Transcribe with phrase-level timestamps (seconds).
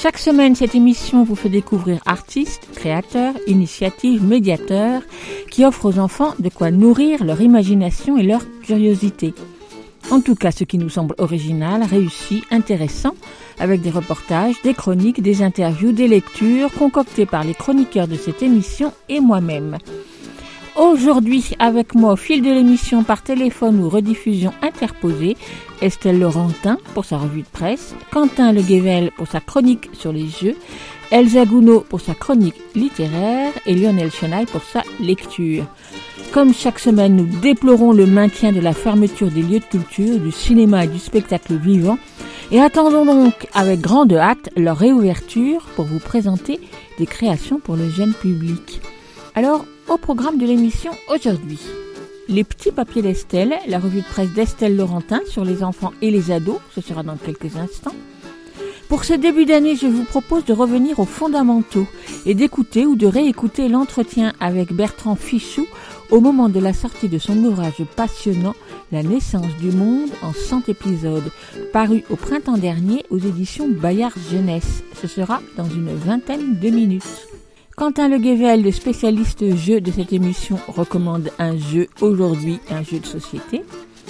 [0.00, 5.02] Chaque semaine, cette émission vous fait découvrir artistes, créateurs, initiatives, médiateurs
[5.50, 9.34] qui offrent aux enfants de quoi nourrir leur imagination et leur curiosité.
[10.12, 13.16] En tout cas, ce qui nous semble original, réussi, intéressant,
[13.58, 18.44] avec des reportages, des chroniques, des interviews, des lectures concoctées par les chroniqueurs de cette
[18.44, 19.78] émission et moi-même.
[20.78, 25.36] Aujourd'hui, avec moi au fil de l'émission par téléphone ou rediffusion interposée,
[25.82, 30.28] Estelle Laurentin pour sa revue de presse, Quentin Le Guével pour sa chronique sur les
[30.28, 30.54] jeux,
[31.10, 35.64] Elsa Gounod pour sa chronique littéraire et Lionel Chenaille pour sa lecture.
[36.30, 40.30] Comme chaque semaine, nous déplorons le maintien de la fermeture des lieux de culture, du
[40.30, 41.98] cinéma et du spectacle vivant
[42.52, 46.60] et attendons donc avec grande hâte leur réouverture pour vous présenter
[47.00, 48.80] des créations pour le jeune public.
[49.38, 51.60] Alors, au programme de l'émission aujourd'hui.
[52.26, 56.32] Les petits papiers d'Estelle, la revue de presse d'Estelle Laurentin sur les enfants et les
[56.32, 57.94] ados, ce sera dans quelques instants.
[58.88, 61.86] Pour ce début d'année, je vous propose de revenir aux fondamentaux
[62.26, 65.68] et d'écouter ou de réécouter l'entretien avec Bertrand Fichou
[66.10, 68.56] au moment de la sortie de son ouvrage passionnant
[68.90, 71.30] La naissance du monde en 100 épisodes,
[71.72, 74.82] paru au printemps dernier aux éditions Bayard Jeunesse.
[75.00, 77.37] Ce sera dans une vingtaine de minutes.
[77.78, 82.98] Quentin Le Guével, le spécialiste jeu de cette émission, recommande un jeu aujourd'hui, un jeu
[82.98, 83.62] de société.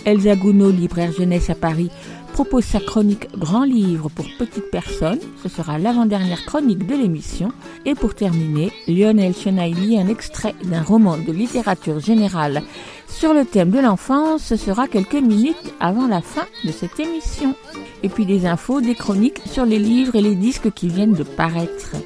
[0.07, 1.91] Elsa Gounod, libraire jeunesse à Paris,
[2.33, 5.19] propose sa chronique Grand livre pour petites personnes.
[5.43, 7.53] Ce sera l'avant-dernière chronique de l'émission.
[7.85, 12.63] Et pour terminer, Lionel Chenaille lit un extrait d'un roman de littérature générale
[13.07, 14.45] sur le thème de l'enfance.
[14.45, 17.55] Ce sera quelques minutes avant la fin de cette émission.
[18.03, 21.23] Et puis des infos, des chroniques sur les livres et les disques qui viennent de
[21.23, 21.97] paraître.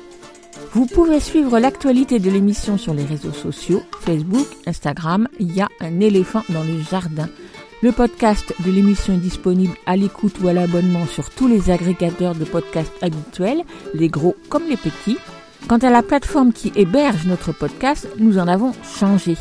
[0.74, 5.68] Vous pouvez suivre l'actualité de l'émission sur les réseaux sociaux, Facebook, Instagram, il y a
[5.80, 7.28] un éléphant dans le jardin.
[7.82, 12.34] Le podcast de l'émission est disponible à l'écoute ou à l'abonnement sur tous les agrégateurs
[12.34, 15.18] de podcasts habituels, les gros comme les petits.
[15.68, 19.36] Quant à la plateforme qui héberge notre podcast, nous en avons changé.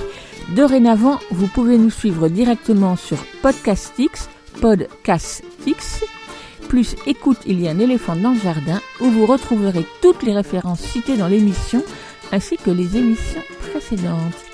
[0.54, 4.28] Dorénavant, vous pouvez nous suivre directement sur Podcastix,
[4.60, 6.04] Podcastix,
[6.72, 10.34] plus écoute, il y a un éléphant dans le jardin, où vous retrouverez toutes les
[10.34, 11.84] références citées dans l'émission,
[12.32, 14.46] ainsi que les émissions précédentes.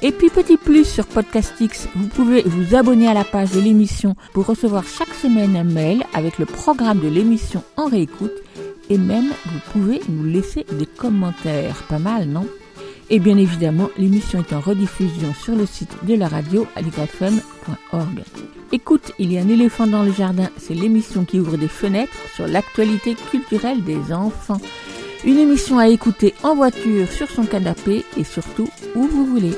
[0.00, 4.16] Et puis petit plus sur Podcastix, vous pouvez vous abonner à la page de l'émission
[4.32, 8.32] pour recevoir chaque semaine un mail avec le programme de l'émission en réécoute
[8.88, 11.82] et même vous pouvez nous laisser des commentaires.
[11.90, 12.46] Pas mal, non?
[13.08, 18.24] Et bien évidemment, l'émission est en rediffusion sur le site de la radio aligrefm.org.
[18.72, 22.16] Écoute, il y a un éléphant dans le jardin, c'est l'émission qui ouvre des fenêtres
[22.34, 24.60] sur l'actualité culturelle des enfants.
[25.24, 29.54] Une émission à écouter en voiture, sur son canapé et surtout où vous voulez.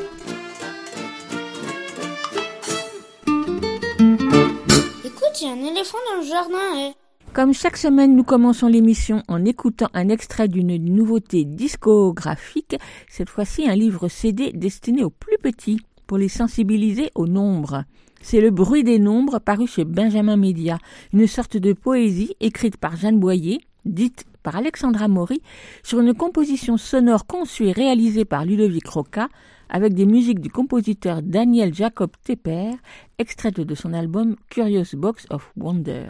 [5.05, 6.59] Écoute, il y a un éléphant dans le jardin.
[6.91, 7.08] eh.
[7.39, 12.75] Comme chaque semaine, nous commençons l'émission en écoutant un extrait d'une nouveauté discographique,
[13.09, 15.79] cette fois-ci un livre CD destiné aux plus petits,
[16.09, 17.85] pour les sensibiliser au nombre.
[18.21, 20.79] C'est Le bruit des nombres paru chez Benjamin Média,
[21.13, 25.41] une sorte de poésie écrite par Jeanne Boyer, dite par Alexandra Maury,
[25.85, 29.29] sur une composition sonore conçue et réalisée par Ludovic Roca,
[29.69, 32.73] avec des musiques du compositeur Daniel Jacob Tepper,
[33.17, 36.09] extraites de son album Curious Box of Wonder.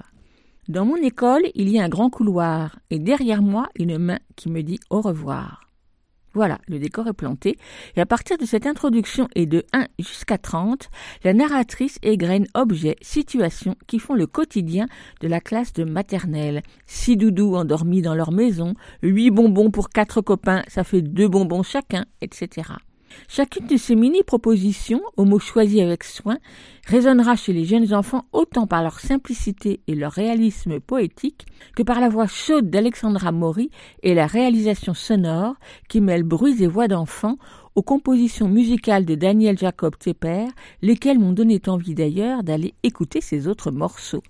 [0.69, 4.51] Dans mon école, il y a un grand couloir, et derrière moi, une main qui
[4.51, 5.63] me dit au revoir.
[6.35, 7.57] Voilà, le décor est planté,
[7.97, 10.91] et à partir de cette introduction et de 1 jusqu'à 30,
[11.25, 14.89] la narratrice égrène objets, situations qui font le quotidien
[15.23, 16.63] de la classe de maternelle.
[16.87, 21.63] Six doudous endormis dans leur maison, huit bonbons pour quatre copains, ça fait deux bonbons
[21.63, 22.73] chacun, etc.
[23.29, 26.39] Chacune de ces mini-propositions, aux mots choisis avec soin,
[26.87, 31.47] résonnera chez les jeunes enfants autant par leur simplicité et leur réalisme poétique
[31.77, 33.71] que par la voix chaude d'Alexandra Maury
[34.03, 35.55] et la réalisation sonore
[35.89, 37.39] qui mêle bruits et voix d'enfants
[37.75, 40.47] aux compositions musicales de Daniel Jacob Tepper,
[40.83, 44.23] lesquelles m'ont donné envie d'ailleurs d'aller écouter ces autres morceaux.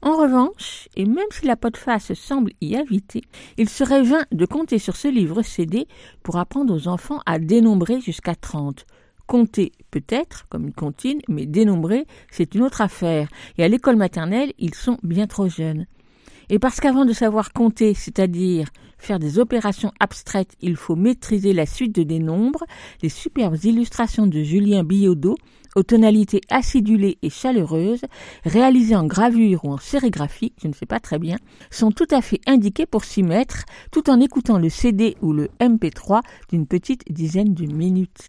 [0.00, 3.22] En revanche, et même si la face semble y inviter,
[3.56, 5.88] il serait vain de compter sur ce livre CD
[6.22, 8.86] pour apprendre aux enfants à dénombrer jusqu'à 30.
[9.26, 13.28] Compter peut-être, comme une comptine, mais dénombrer, c'est une autre affaire,
[13.58, 15.86] et à l'école maternelle, ils sont bien trop jeunes.
[16.48, 18.68] Et parce qu'avant de savoir compter, c'est-à-dire
[18.98, 22.64] faire des opérations abstraites, il faut maîtriser la suite des nombres,
[23.02, 25.36] les superbes illustrations de Julien Billaudot,
[25.76, 28.04] aux tonalités acidulées et chaleureuses,
[28.44, 31.36] réalisées en gravure ou en sérigraphie, je ne sais pas très bien,
[31.70, 35.48] sont tout à fait indiquées pour s'y mettre, tout en écoutant le CD ou le
[35.60, 38.28] MP3 d'une petite dizaine de minutes.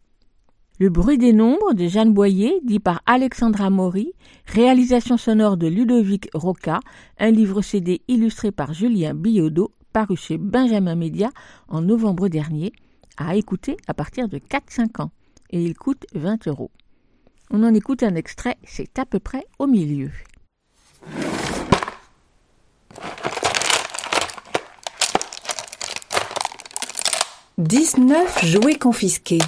[0.80, 4.14] Le bruit des nombres de Jeanne Boyer, dit par Alexandra Maury,
[4.46, 6.80] réalisation sonore de Ludovic Roca,
[7.18, 11.30] un livre CD illustré par Julien Billaudot, paru chez Benjamin Média
[11.68, 12.74] en novembre dernier,
[13.18, 15.12] à écouter à partir de 4-5 ans,
[15.50, 16.72] et il coûte 20 euros.
[17.52, 20.12] On en écoute un extrait, c'est à peu près au milieu.
[27.58, 29.40] Dix-neuf jouets confisqués.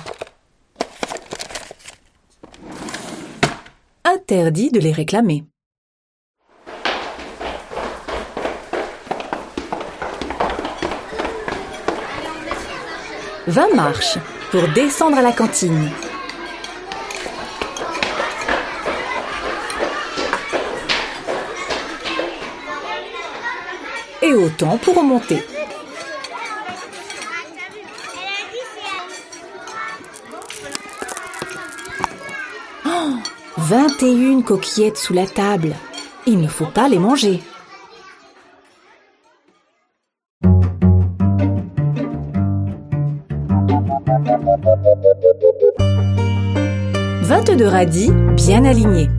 [4.04, 5.46] Interdit de les réclamer.
[13.52, 14.18] Vingt marches
[14.50, 15.92] pour descendre à la cantine.
[24.22, 25.44] Et autant pour remonter.
[32.86, 32.90] Oh,
[33.58, 35.76] 21 coquillettes sous la table.
[36.26, 37.42] Il ne faut pas les manger.
[47.64, 49.10] Radis bien alignés.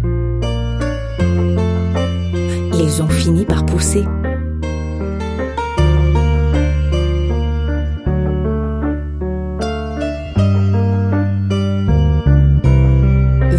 [2.75, 4.05] Ils ont fini par pousser.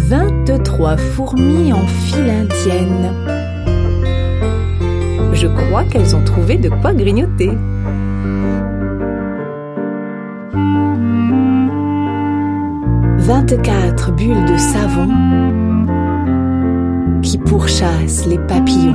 [0.08, 3.12] Vingt-trois fourmis en file indienne.
[5.32, 7.50] Je crois qu'elles ont trouvé de quoi grignoter.
[13.26, 15.08] Vingt-quatre bulles de savon
[17.22, 18.92] qui pourchassent les papillons.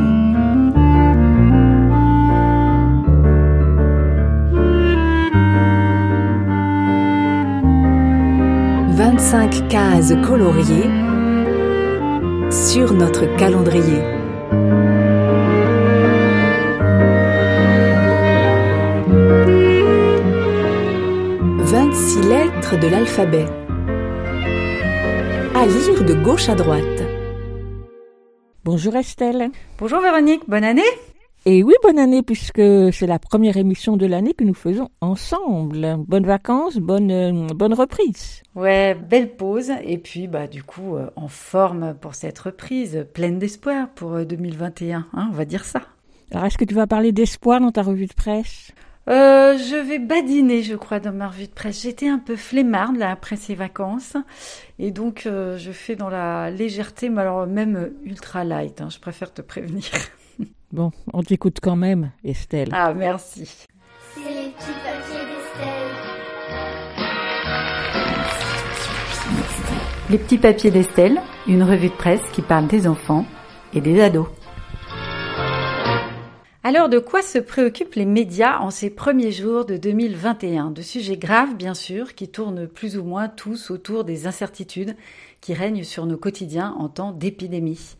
[8.92, 10.92] Vingt-cinq cases coloriées
[12.52, 14.04] sur notre calendrier.
[21.58, 23.48] Vingt-six lettres de l'alphabet.
[25.60, 27.04] À lire de gauche à droite.
[28.64, 29.50] Bonjour Estelle.
[29.78, 30.82] Bonjour Véronique, bonne année
[31.46, 32.62] Et oui, bonne année, puisque
[32.94, 35.98] c'est la première émission de l'année que nous faisons ensemble.
[36.08, 38.42] Bonnes vacances, bonne, euh, bonne reprise.
[38.56, 43.38] Ouais, belle pause et puis bah du coup euh, en forme pour cette reprise, pleine
[43.38, 45.82] d'espoir pour euh, 2021, hein, on va dire ça.
[46.32, 48.72] Alors, est-ce que tu vas parler d'espoir dans ta revue de presse?
[49.10, 51.82] Euh, je vais badiner, je crois, dans ma revue de presse.
[51.82, 54.16] J'étais un peu flemmarde là après ces vacances
[54.78, 58.82] et donc euh, je fais dans la légèreté, mais alors même ultra light.
[58.82, 59.86] hein, je préfère te prévenir.
[60.72, 62.70] Bon, on t'écoute quand même, Estelle.
[62.74, 63.66] Ah merci.
[64.14, 65.90] C'est les petits papiers d'Estelle.
[70.12, 73.26] Les petits papiers d'Estelle, une revue de presse qui parle des enfants
[73.74, 74.28] et des ados.
[76.70, 81.18] Alors, de quoi se préoccupent les médias en ces premiers jours de 2021 De sujets
[81.18, 84.96] graves, bien sûr, qui tournent plus ou moins tous autour des incertitudes
[85.42, 87.96] qui règnent sur nos quotidiens en temps d'épidémie.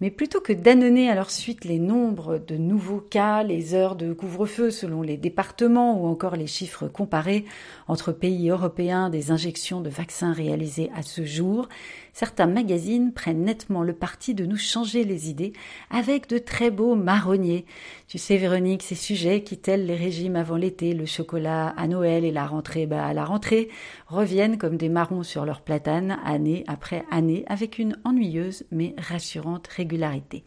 [0.00, 4.14] Mais plutôt que d'annoncer à leur suite les nombres de nouveaux cas, les heures de
[4.14, 7.44] couvre-feu selon les départements ou encore les chiffres comparés
[7.86, 11.68] entre pays européens des injections de vaccins réalisées à ce jour,
[12.16, 15.52] certains magazines prennent nettement le parti de nous changer les idées
[15.90, 17.66] avec de très beaux marronniers.
[18.08, 22.24] Tu sais Véronique, ces sujets qui tels les régimes avant l'été, le chocolat à Noël
[22.24, 23.68] et la rentrée bah, à la rentrée,
[24.06, 29.66] reviennent comme des marrons sur leur platane année après année avec une ennuyeuse mais rassurante
[29.66, 30.42] régularité.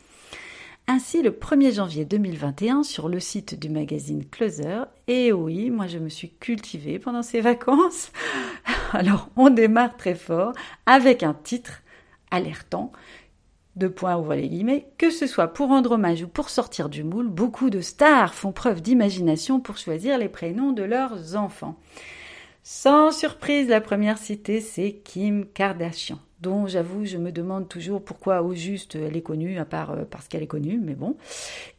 [0.91, 5.99] Ainsi, le 1er janvier 2021, sur le site du magazine Closer, et oui, moi je
[5.99, 8.11] me suis cultivée pendant ces vacances.
[8.91, 10.53] Alors, on démarre très fort
[10.87, 11.83] avec un titre
[12.31, 12.91] alertant.
[13.75, 14.87] Deux points ouvrez les guillemets.
[14.97, 18.51] Que ce soit pour rendre hommage ou pour sortir du moule, beaucoup de stars font
[18.51, 21.77] preuve d'imagination pour choisir les prénoms de leurs enfants.
[22.63, 28.41] Sans surprise, la première citée, c'est Kim Kardashian, dont j'avoue, je me demande toujours pourquoi
[28.41, 31.17] au juste elle est connue, à part euh, parce qu'elle est connue, mais bon.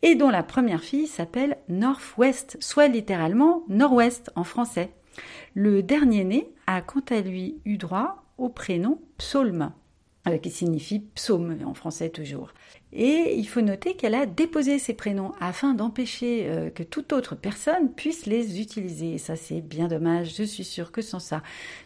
[0.02, 4.90] Et dont la première fille s'appelle Northwest, soit littéralement Nord-Ouest en français.
[5.54, 9.72] Le dernier né a quant à lui eu droit au prénom Psaulme.
[10.28, 12.52] euh, qui signifie psaume en français toujours.
[12.92, 17.36] Et il faut noter qu'elle a déposé ces prénoms afin d'empêcher euh, que toute autre
[17.36, 19.14] personne puisse les utiliser.
[19.14, 20.34] Et ça, c'est bien dommage.
[20.36, 21.42] Je suis sûre que sans ça,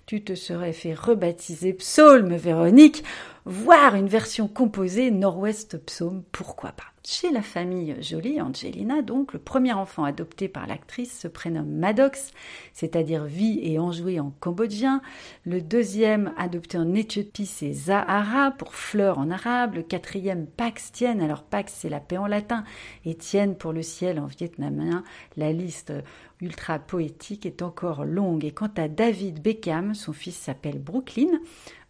[0.07, 3.05] tu te serais fait rebaptiser Psaume Véronique,
[3.45, 6.85] voire une version composée Nord-Ouest Psaume, pourquoi pas?
[7.07, 12.31] Chez la famille Jolie, Angelina, donc, le premier enfant adopté par l'actrice se prénomme Maddox,
[12.73, 15.03] c'est-à-dire vie et enjoué en cambodgien.
[15.45, 19.75] Le deuxième, adopté en Éthiopie, c'est Zahara, pour fleur en arabe.
[19.75, 22.63] Le quatrième, Pax Alors, Pax, c'est la paix en latin,
[23.05, 25.03] et Tienne pour le ciel en vietnamien.
[25.37, 25.93] La liste
[26.41, 28.45] ultra poétique est encore longue.
[28.45, 31.41] Et quant à David Beckham, son fils s'appelle Brooklyn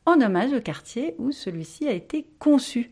[0.07, 2.91] en hommage au quartier où celui-ci a été conçu.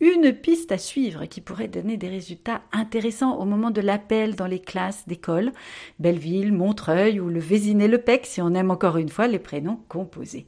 [0.00, 4.46] Une piste à suivre qui pourrait donner des résultats intéressants au moment de l'appel dans
[4.46, 5.52] les classes d'école,
[5.98, 10.46] Belleville, Montreuil ou le Vésinet-le-Pec si on aime encore une fois les prénoms composés.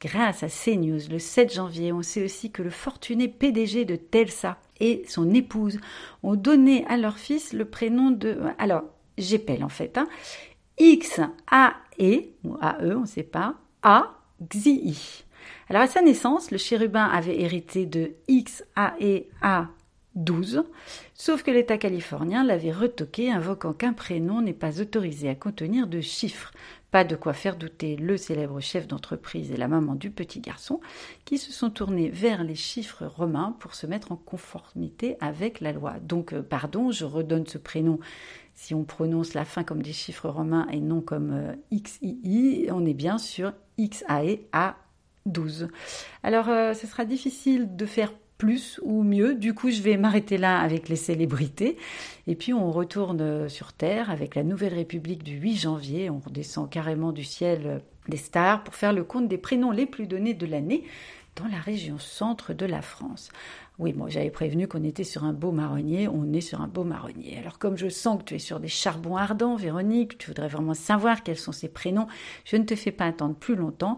[0.00, 4.58] Grâce à CNews, le 7 janvier, on sait aussi que le fortuné PDG de Telsa
[4.78, 5.80] et son épouse
[6.22, 8.38] ont donné à leur fils le prénom de...
[8.58, 8.84] Alors,
[9.16, 9.98] j'épelle en fait.
[9.98, 10.08] Hein,
[10.78, 14.14] X, A, E, ou A, E, on ne sait pas, A,
[14.48, 15.24] Xi.
[15.68, 19.68] Alors à sa naissance, le chérubin avait hérité de XAEA
[20.14, 20.64] 12,
[21.14, 26.00] sauf que l'État californien l'avait retoqué, invoquant qu'un prénom n'est pas autorisé à contenir de
[26.00, 26.52] chiffres.
[26.90, 30.80] Pas de quoi faire douter le célèbre chef d'entreprise et la maman du petit garçon,
[31.26, 35.72] qui se sont tournés vers les chiffres romains pour se mettre en conformité avec la
[35.72, 35.94] loi.
[36.00, 37.98] Donc, euh, pardon, je redonne ce prénom.
[38.54, 42.86] Si on prononce la fin comme des chiffres romains et non comme euh, XII, on
[42.86, 44.74] est bien sur XAE
[45.26, 45.68] 12.
[46.22, 49.34] Alors, euh, ce sera difficile de faire plus ou mieux.
[49.34, 51.76] Du coup, je vais m'arrêter là avec les célébrités.
[52.28, 56.08] Et puis, on retourne euh, sur Terre avec la Nouvelle République du 8 janvier.
[56.08, 57.78] On redescend carrément du ciel euh,
[58.08, 60.84] des stars pour faire le compte des prénoms les plus donnés de l'année
[61.36, 63.30] dans la région centre de la France.
[63.78, 66.82] Oui, moi j'avais prévenu qu'on était sur un beau marronnier, on est sur un beau
[66.82, 67.38] marronnier.
[67.38, 70.74] Alors comme je sens que tu es sur des charbons ardents, Véronique, tu voudrais vraiment
[70.74, 72.08] savoir quels sont ces prénoms,
[72.44, 73.96] je ne te fais pas attendre plus longtemps.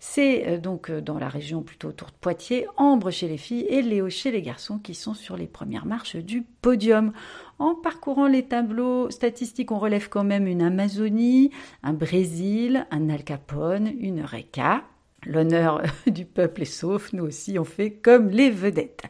[0.00, 3.66] C'est euh, donc euh, dans la région plutôt autour de Poitiers, Ambre chez les filles
[3.68, 7.12] et Léo chez les garçons qui sont sur les premières marches du podium.
[7.58, 11.50] En parcourant les tableaux statistiques, on relève quand même une Amazonie,
[11.82, 14.84] un Brésil, un Al Capone, une Reka,
[15.26, 19.02] L'honneur du peuple est sauf, nous aussi on fait comme les vedettes.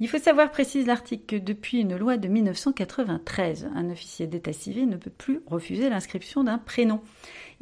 [0.00, 4.88] Il faut savoir, précise l'article, que depuis une loi de 1993, un officier d'état civil
[4.88, 7.00] ne peut plus refuser l'inscription d'un prénom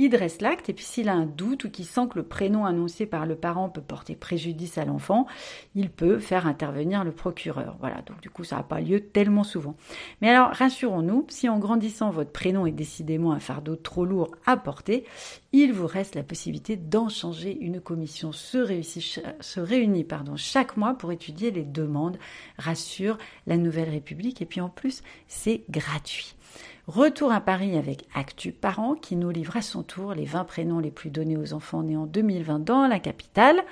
[0.00, 2.64] il dresse l'acte et puis s'il a un doute ou qu'il sent que le prénom
[2.64, 5.26] annoncé par le parent peut porter préjudice à l'enfant,
[5.75, 7.76] il peut faire intervenir le procureur.
[7.80, 9.76] Voilà, donc du coup ça n'a pas lieu tellement souvent.
[10.23, 14.57] Mais alors rassurons-nous, si en grandissant votre prénom est décidément un fardeau trop lourd à
[14.57, 15.04] porter,
[15.52, 17.59] il vous reste la possibilité d'en changer.
[17.61, 18.57] Une commission se,
[19.61, 22.19] réunit chaque mois pour étudier les demandes,
[22.57, 26.37] rassure la Nouvelle République et puis en plus c'est gratuit.
[26.90, 30.80] Retour à Paris avec Actu Parents qui nous livre à son tour les 20 prénoms
[30.80, 33.62] les plus donnés aux enfants nés en 2020 dans la capitale.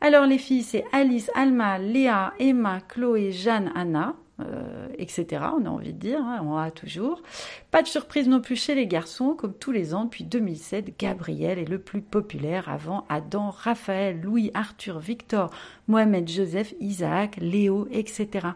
[0.00, 5.44] Alors les filles, c'est Alice, Alma, Léa, Emma, Chloé, Jeanne, Anna, euh, etc.
[5.60, 7.22] On a envie de dire, hein, on a toujours.
[7.70, 11.58] Pas de surprise non plus chez les garçons, comme tous les ans depuis 2007, Gabriel
[11.58, 15.50] est le plus populaire avant Adam, Raphaël, Louis, Arthur, Victor,
[15.86, 18.48] Mohamed, Joseph, Isaac, Léo, etc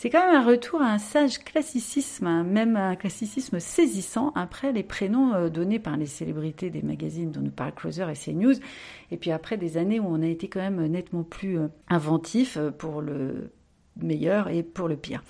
[0.00, 4.70] c'est quand même un retour à un sage classicisme, hein, même un classicisme saisissant après
[4.70, 8.54] les prénoms euh, donnés par les célébrités des magazines dont nous parle Closer et CNews,
[9.10, 12.56] et puis après des années où on a été quand même nettement plus euh, inventif
[12.56, 13.50] euh, pour le
[14.00, 15.24] meilleur et pour le pire.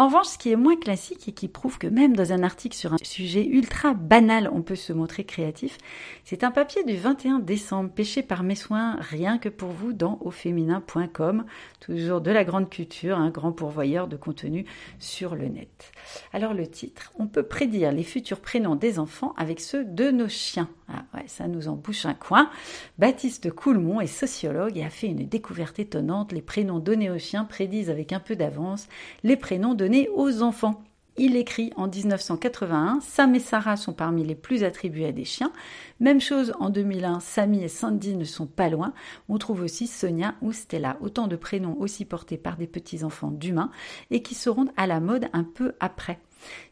[0.00, 2.76] En revanche, ce qui est moins classique et qui prouve que même dans un article
[2.76, 5.76] sur un sujet ultra banal, on peut se montrer créatif,
[6.22, 10.20] c'est un papier du 21 décembre, pêché par mes soins, rien que pour vous, dans
[10.20, 11.44] auféminin.com,
[11.80, 14.66] toujours de la grande culture, un grand pourvoyeur de contenu
[15.00, 15.90] sur le net.
[16.32, 20.28] Alors le titre, on peut prédire les futurs prénoms des enfants avec ceux de nos
[20.28, 20.68] chiens.
[20.90, 22.50] Ah ouais, ça nous en bouche un coin.
[22.98, 26.32] Baptiste Coulmont est sociologue et a fait une découverte étonnante.
[26.32, 28.88] Les prénoms donnés aux chiens prédisent avec un peu d'avance
[29.22, 30.82] les prénoms de aux enfants.
[31.20, 35.50] Il écrit en 1981, Sam et Sarah sont parmi les plus attribués à des chiens.
[35.98, 38.92] Même chose en 2001, Sammy et Sandy ne sont pas loin.
[39.28, 43.72] On trouve aussi Sonia ou Stella, autant de prénoms aussi portés par des petits-enfants d'humains
[44.12, 46.20] et qui seront à la mode un peu après.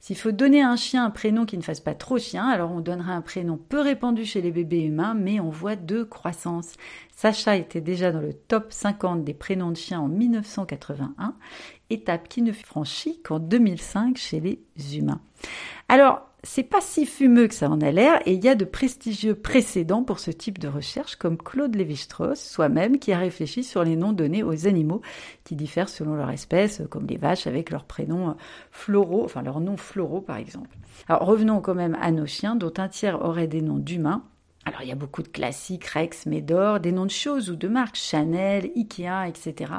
[0.01, 2.71] S'il faut donner à un chien un prénom qui ne fasse pas trop chien, alors
[2.71, 6.75] on donnera un prénom peu répandu chez les bébés humains, mais on voit deux croissances.
[7.15, 11.35] Sacha était déjà dans le top 50 des prénoms de chiens en 1981,
[11.91, 15.21] étape qui ne fut franchie qu'en 2005 chez les humains.
[15.89, 18.65] Alors, c'est pas si fumeux que ça en a l'air et il y a de
[18.65, 23.83] prestigieux précédents pour ce type de recherche comme Claude Lévi-Strauss, soi-même, qui a réfléchi sur
[23.83, 25.03] les noms donnés aux animaux
[25.45, 28.37] qui diffèrent selon leur espèce, comme les vaches avec leurs prénoms
[28.71, 30.71] floraux, enfin leurs noms floraux par exemple.
[31.09, 34.23] Alors revenons quand même à nos chiens, dont un tiers auraient des noms d'humains.
[34.65, 37.69] Alors il y a beaucoup de classiques, Rex, Médor, des noms de choses ou de
[37.69, 39.73] marques, Chanel, Ikea, etc.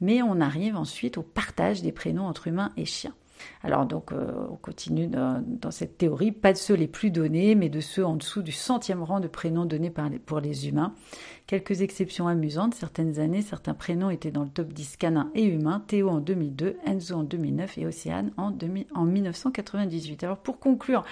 [0.00, 3.14] Mais on arrive ensuite au partage des prénoms entre humains et chiens.
[3.62, 7.68] Alors donc euh, on continue dans, cette théorie, pas de ceux les plus donnés, mais
[7.68, 9.92] de ceux en dessous du centième rang de prénoms donnés
[10.24, 10.94] pour les humains.
[11.48, 15.82] Quelques exceptions amusantes, certaines années, certains prénoms étaient dans le top 10 canin et humain,
[15.86, 18.52] Théo en 2002, Enzo en 2009 et Océane en,
[18.94, 20.24] en 1998.
[20.24, 21.04] Alors pour conclure,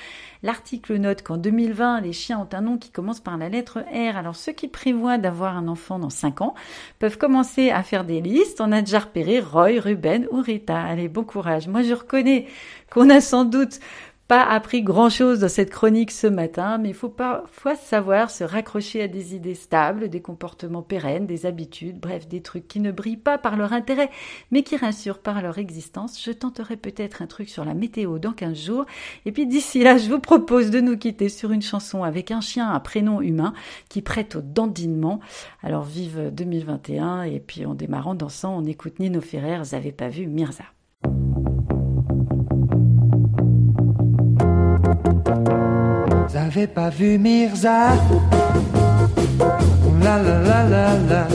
[0.43, 4.19] l'article note qu'en 2020, les chiens ont un nom qui commence par la lettre R.
[4.19, 6.55] Alors ceux qui prévoient d'avoir un enfant dans 5 ans
[6.99, 8.61] peuvent commencer à faire des listes.
[8.61, 10.79] On a déjà repéré Roy, Ruben ou Rita.
[10.79, 11.67] Allez, bon courage.
[11.67, 12.45] Moi je reconnais
[12.91, 13.81] qu'on a sans doute
[14.29, 19.03] pas appris grand-chose dans cette chronique ce matin, mais il faut parfois savoir se raccrocher
[19.03, 23.17] à des idées stables, des comportements pérennes, des habitudes, bref, des trucs qui ne brillent
[23.17, 24.11] pas par leur intérêt,
[24.51, 26.21] mais qui rassurent par leur existence.
[26.23, 28.87] Je tenterai peut-être un truc sur la météo dans 15 jours,
[29.27, 32.41] et puis d'ici là, je vous propose de nous quitter sur une chanson avec un
[32.41, 33.55] chien à prénom humain
[33.89, 35.21] qui prête au dandinement.
[35.63, 40.09] Alors vive 2021, et puis en démarrant dansant, on écoute Nino Ferrer, vous avez pas
[40.09, 40.65] vu Mirza.
[46.47, 47.95] J'avais pas vu Mirza?
[50.01, 51.27] La la la la la.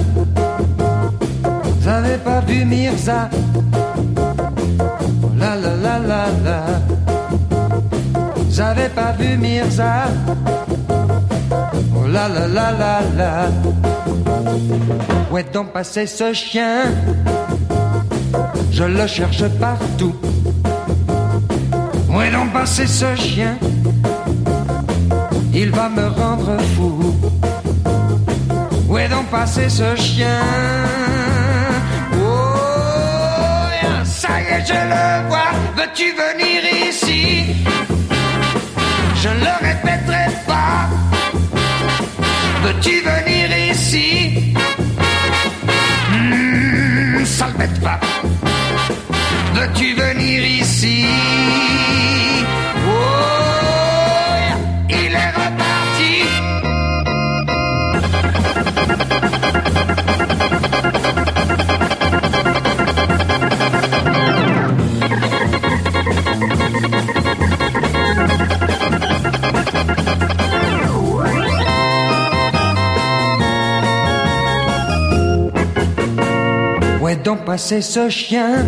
[1.84, 3.30] J'avais pas vu Mirza.
[5.38, 6.60] La la la la la.
[8.50, 10.06] J'avais pas vu Mirza.
[11.94, 13.50] Oh la la la la la.
[15.30, 16.86] Où est donc passé ce chien?
[18.72, 20.16] Je le cherche partout.
[22.10, 23.58] Où est donc passé ce chien?
[25.54, 27.16] Il va me rendre fou.
[28.88, 30.42] Où est donc passé ce chien?
[32.14, 32.18] Oh,
[34.04, 35.52] ça y est, je le vois.
[35.78, 37.56] Veux-tu venir ici?
[39.22, 40.90] Je ne le répéterai pas.
[42.64, 44.54] Veux-tu venir ici?
[46.12, 48.00] Mmh, Sale bête pas.
[49.56, 51.06] Veux-tu venir ici?
[77.24, 78.66] Donc passé ce chien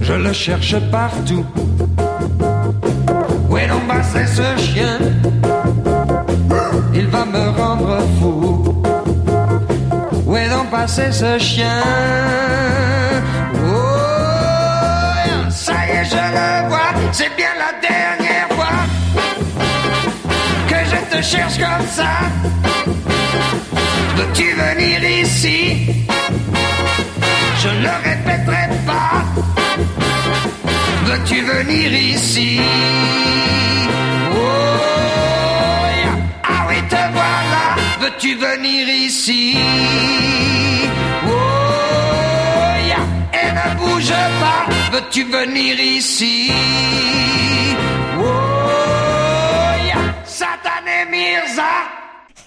[0.00, 1.44] Je le cherche partout.
[3.48, 4.98] Où est donc passé ce chien
[6.94, 8.64] Il va me rendre fou.
[10.26, 11.82] Où est donc passé ce chien?
[13.66, 13.90] Oh,
[15.50, 16.92] ça y est, je le vois.
[17.12, 18.78] C'est bien la dernière fois
[20.68, 22.12] que je te cherche comme ça.
[24.16, 25.60] Veux-tu venir ici?
[27.60, 29.24] Je ne le répéterai pas.
[31.06, 32.60] Veux-tu venir ici?
[38.14, 39.56] Veux-tu venir ici?
[41.26, 41.30] Oh,
[43.32, 44.66] et ne bouge pas.
[44.92, 46.52] Veux-tu venir ici?
[48.16, 48.22] Oh,
[50.24, 51.72] Satané Mirza.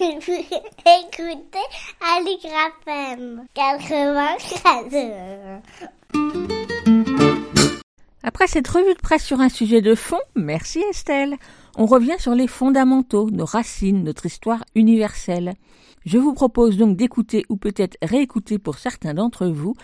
[0.00, 1.68] Écoutez
[2.16, 4.94] Aligrafem 94.
[8.22, 11.36] Après cette revue de presse sur un sujet de fond, merci Estelle.
[11.80, 15.54] On revient sur les fondamentaux, nos racines, notre histoire universelle.
[16.04, 19.74] Je vous propose donc d'écouter ou peut-être réécouter pour certains d'entre vous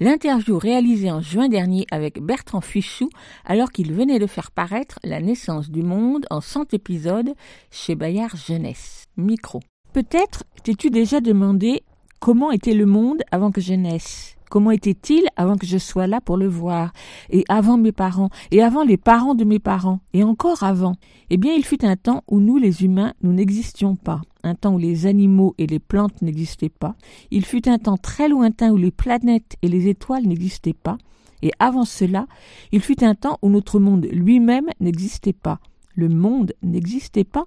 [0.00, 3.10] l'interview réalisée en juin dernier avec Bertrand Fichou
[3.44, 7.34] alors qu'il venait de faire paraître La naissance du monde en 100 épisodes
[7.70, 9.04] chez Bayard Jeunesse.
[9.18, 9.60] Micro.
[9.92, 11.82] Peut-être t'es-tu déjà demandé
[12.18, 14.38] comment était le monde avant que je naisse?
[14.52, 16.92] Comment était-il avant que je sois là pour le voir?
[17.30, 18.28] Et avant mes parents?
[18.50, 20.00] Et avant les parents de mes parents?
[20.12, 20.96] Et encore avant?
[21.30, 24.20] Eh bien, il fut un temps où nous, les humains, nous n'existions pas.
[24.42, 26.96] Un temps où les animaux et les plantes n'existaient pas.
[27.30, 30.98] Il fut un temps très lointain où les planètes et les étoiles n'existaient pas.
[31.40, 32.26] Et avant cela,
[32.72, 35.60] il fut un temps où notre monde lui-même n'existait pas.
[35.94, 37.46] Le monde n'existait pas.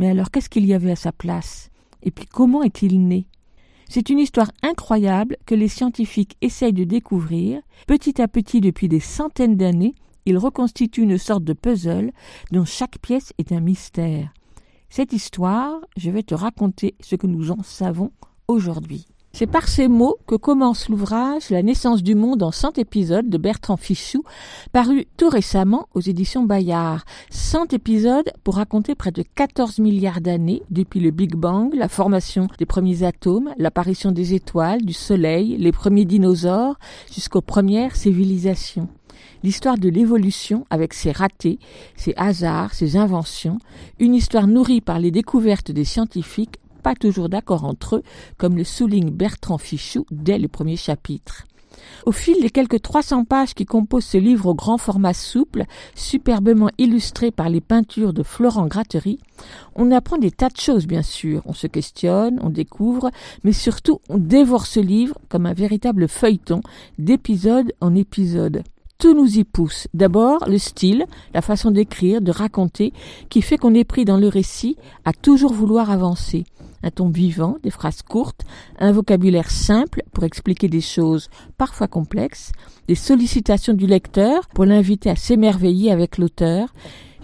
[0.00, 1.70] Mais alors qu'est-ce qu'il y avait à sa place?
[2.02, 3.28] Et puis comment est-il né?
[3.88, 9.00] C'est une histoire incroyable que les scientifiques essayent de découvrir, petit à petit depuis des
[9.00, 9.94] centaines d'années,
[10.26, 12.12] il reconstitue une sorte de puzzle
[12.50, 14.32] dont chaque pièce est un mystère.
[14.88, 18.12] Cette histoire, je vais te raconter ce que nous en savons
[18.48, 19.06] aujourd'hui.
[19.36, 23.36] C'est par ces mots que commence l'ouvrage La naissance du monde en 100 épisodes de
[23.36, 24.22] Bertrand Fichou,
[24.70, 27.04] paru tout récemment aux éditions Bayard.
[27.30, 32.46] 100 épisodes pour raconter près de 14 milliards d'années depuis le Big Bang, la formation
[32.60, 36.78] des premiers atomes, l'apparition des étoiles, du soleil, les premiers dinosaures,
[37.12, 38.88] jusqu'aux premières civilisations
[39.42, 41.58] l'histoire de l'évolution avec ses ratés,
[41.96, 43.58] ses hasards, ses inventions,
[43.98, 48.02] une histoire nourrie par les découvertes des scientifiques pas toujours d'accord entre eux,
[48.36, 51.44] comme le souligne Bertrand Fichou dès le premier chapitre.
[52.04, 56.68] Au fil des quelques 300 pages qui composent ce livre au grand format souple, superbement
[56.76, 59.18] illustré par les peintures de Florent Grattery,
[59.74, 63.10] on apprend des tas de choses bien sûr, on se questionne, on découvre,
[63.44, 66.60] mais surtout on dévore ce livre comme un véritable feuilleton
[66.98, 68.62] d'épisode en épisode.
[68.98, 69.88] Tout nous y pousse.
[69.92, 72.92] D'abord, le style, la façon d'écrire, de raconter,
[73.28, 76.44] qui fait qu'on est pris dans le récit à toujours vouloir avancer
[76.84, 78.42] un ton vivant, des phrases courtes,
[78.78, 82.52] un vocabulaire simple pour expliquer des choses parfois complexes,
[82.86, 86.68] des sollicitations du lecteur pour l'inviter à s'émerveiller avec l'auteur,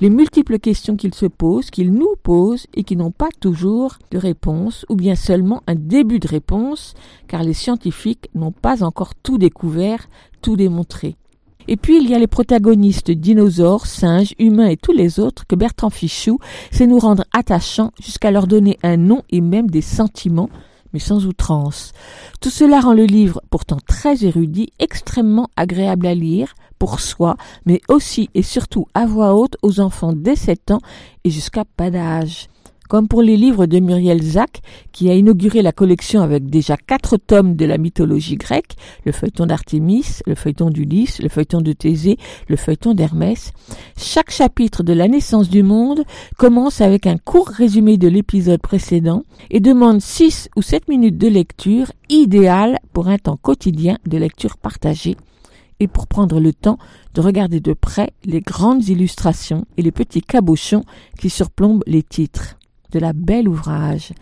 [0.01, 4.19] les multiples questions qu'il se pose, qu'il nous pose et qui n'ont pas toujours de
[4.19, 6.95] réponse ou bien seulement un début de réponse
[7.29, 10.09] car les scientifiques n'ont pas encore tout découvert,
[10.41, 11.17] tout démontré.
[11.69, 15.55] Et puis il y a les protagonistes dinosaures, singes, humains et tous les autres que
[15.55, 16.39] Bertrand Fichou
[16.71, 20.51] sait nous rendre attachants jusqu'à leur donner un nom et même des sentiments,
[20.93, 21.93] mais sans outrance.
[22.41, 27.81] Tout cela rend le livre, pourtant très érudit, extrêmement agréable à lire, pour soi, mais
[27.89, 30.81] aussi et surtout à voix haute aux enfants dès 7 ans
[31.25, 32.49] et jusqu'à pas d'âge
[32.91, 37.19] comme pour les livres de Muriel Zack, qui a inauguré la collection avec déjà quatre
[37.19, 38.75] tomes de la mythologie grecque,
[39.05, 43.53] le feuilleton d'Artémis, le feuilleton d'Ulysse, le feuilleton de Thésée, le feuilleton d'Hermès.
[43.97, 46.03] Chaque chapitre de la naissance du monde
[46.37, 51.29] commence avec un court résumé de l'épisode précédent et demande six ou sept minutes de
[51.29, 55.17] lecture, idéal pour un temps quotidien de lecture partagée
[55.79, 56.79] et pour prendre le temps
[57.15, 60.83] de regarder de près les grandes illustrations et les petits cabochons
[61.21, 62.57] qui surplombent les titres
[62.91, 64.13] de la belle ouvrage.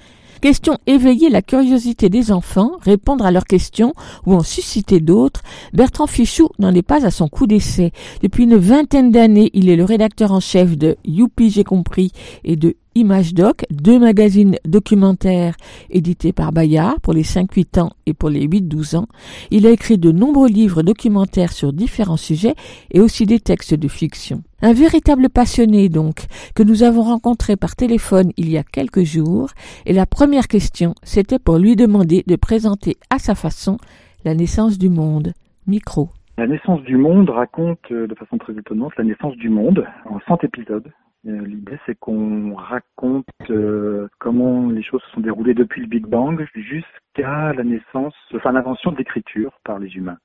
[0.40, 3.92] Question éveiller la curiosité des enfants, répondre à leurs questions
[4.24, 7.92] ou en susciter d'autres, Bertrand Fichou n'en est pas à son coup d'essai.
[8.22, 12.12] Depuis une vingtaine d'années, il est le rédacteur en chef de Youpi j'ai compris
[12.44, 15.56] et de Image Doc, deux magazines documentaires
[15.90, 19.06] édités par Bayard pour les 5-8 ans et pour les 8-12 ans.
[19.50, 22.54] Il a écrit de nombreux livres documentaires sur différents sujets
[22.92, 24.42] et aussi des textes de fiction.
[24.60, 29.50] Un véritable passionné donc, que nous avons rencontré par téléphone il y a quelques jours,
[29.86, 33.76] et la première question, c'était pour lui demander de présenter à sa façon
[34.24, 35.32] la naissance du monde.
[35.68, 36.08] Micro.
[36.38, 40.18] La naissance du monde raconte euh, de façon très étonnante la naissance du monde en
[40.26, 40.90] 100 épisodes.
[41.28, 46.06] Euh, l'idée, c'est qu'on raconte euh, comment les choses se sont déroulées depuis le Big
[46.06, 50.18] Bang jusqu'à la naissance, enfin l'invention de l'écriture par les humains.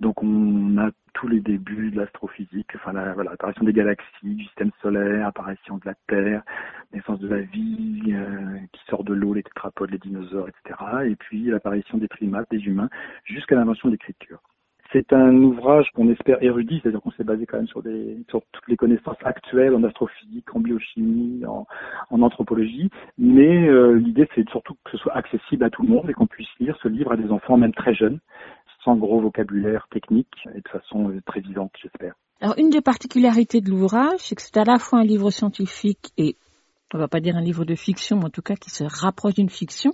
[0.00, 5.28] Donc on a tous les débuts de l'astrophysique, enfin l'apparition des galaxies, du système solaire,
[5.28, 6.42] apparition de la Terre,
[6.92, 10.80] naissance de la vie euh, qui sort de l'eau, les tétrapodes, les dinosaures, etc.
[11.06, 12.90] Et puis l'apparition des primates, des humains,
[13.24, 14.40] jusqu'à l'invention de l'écriture.
[14.92, 18.42] C'est un ouvrage qu'on espère érudit, c'est-à-dire qu'on s'est basé quand même sur, des, sur
[18.52, 21.66] toutes les connaissances actuelles en astrophysique, en biochimie, en,
[22.10, 22.90] en anthropologie.
[23.18, 26.28] Mais euh, l'idée, c'est surtout que ce soit accessible à tout le monde et qu'on
[26.28, 28.20] puisse lire ce livre à des enfants, même très jeunes,
[28.84, 32.14] sans gros vocabulaire technique et de façon euh, très vivante, j'espère.
[32.40, 36.12] Alors, une des particularités de l'ouvrage, c'est que c'est à la fois un livre scientifique
[36.18, 36.36] et
[36.94, 39.34] on va pas dire un livre de fiction, mais en tout cas qui se rapproche
[39.34, 39.92] d'une fiction.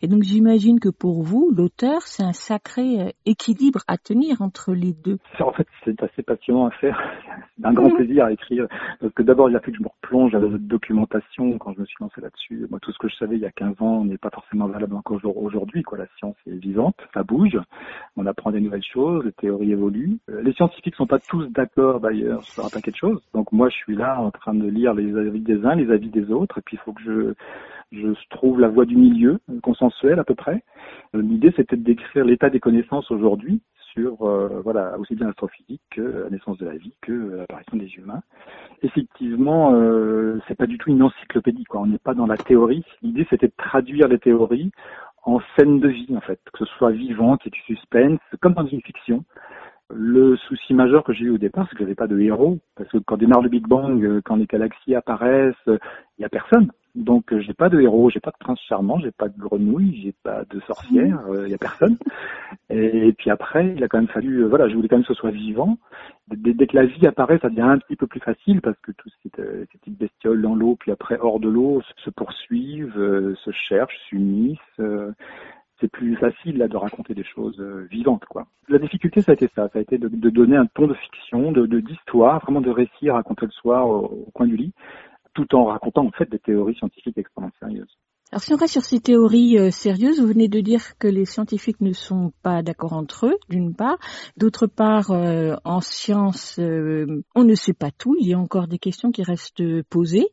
[0.00, 4.72] Et donc j'imagine que pour vous, l'auteur, c'est un sacré euh, équilibre à tenir entre
[4.72, 5.18] les deux.
[5.40, 6.98] En fait, c'est assez passionnant à faire.
[7.58, 8.66] C'est un grand plaisir à écrire.
[8.98, 11.80] Parce que d'abord, il a fallu que je me replonge à la documentation quand je
[11.80, 12.66] me suis lancé là-dessus.
[12.70, 14.94] Moi, tout ce que je savais il y a 15 ans n'est pas forcément valable
[14.96, 15.82] encore aujourd'hui.
[15.82, 15.98] Quoi.
[15.98, 17.58] La science est vivante, ça bouge,
[18.16, 20.18] on apprend des nouvelles choses, les théories évoluent.
[20.30, 23.20] Euh, les scientifiques sont pas tous d'accord d'ailleurs sur un paquet de choses.
[23.34, 26.10] Donc moi, je suis là en train de lire les avis des uns, les avis
[26.10, 27.34] des autres, et puis il faut que
[27.92, 30.62] je, trouve la voie du milieu, consensuelle à peu près.
[31.14, 33.60] Euh, l'idée, c'était de décrire l'état des connaissances aujourd'hui
[33.92, 37.92] sur euh, voilà aussi bien l'astrophysique que la naissance de la vie que l'apparition des
[37.96, 38.22] humains.
[38.82, 41.64] Effectivement, euh, c'est pas du tout une encyclopédie.
[41.74, 42.84] On n'est pas dans la théorie.
[43.02, 44.72] L'idée c'était de traduire les théories
[45.24, 48.20] en scène de vie en fait, que ce soit vivant, qu'il y ait du suspense,
[48.40, 49.24] comme dans une fiction.
[49.94, 52.88] Le souci majeur que j'ai eu au départ, c'est que j'avais pas de héros, parce
[52.90, 56.70] que quand démarre le Big Bang, euh, quand les galaxies apparaissent, il y a personne.
[56.94, 60.00] Donc euh, j'ai pas de héros, j'ai pas de prince charmant, j'ai pas de grenouille,
[60.02, 61.96] j'ai pas de sorcière, il y a personne.
[62.70, 65.18] Et, puis après, il a quand même fallu, voilà, je voulais quand même que ce
[65.18, 65.78] soit vivant.
[66.28, 68.92] Dès, dès, que la vie apparaît, ça devient un petit peu plus facile parce que
[68.92, 72.94] tout ces, ces petites bestioles dans l'eau, puis après hors de l'eau, se, se poursuivent,
[72.94, 74.80] se cherchent, s'unissent
[75.82, 78.46] c'est plus facile là de raconter des choses euh, vivantes quoi.
[78.68, 81.52] La difficulté ça a été ça, ça a été de, donner un ton de fiction,
[81.52, 84.72] de d'histoire, vraiment de récit à raconter le soir au, au, coin du lit,
[85.34, 87.98] tout en racontant en fait des théories scientifiques extrêmement sérieuses.
[88.32, 91.26] Alors si on reste sur ces théories euh, sérieuses, vous venez de dire que les
[91.26, 93.98] scientifiques ne sont pas d'accord entre eux, d'une part.
[94.38, 98.16] D'autre part, euh, en science, euh, on ne sait pas tout.
[98.18, 100.28] Il y a encore des questions qui restent posées.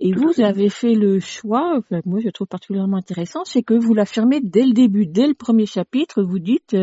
[0.00, 3.94] Et vous avez fait le choix, enfin, moi je trouve particulièrement intéressant, c'est que vous
[3.94, 6.76] l'affirmez dès le début, dès le premier chapitre, vous dites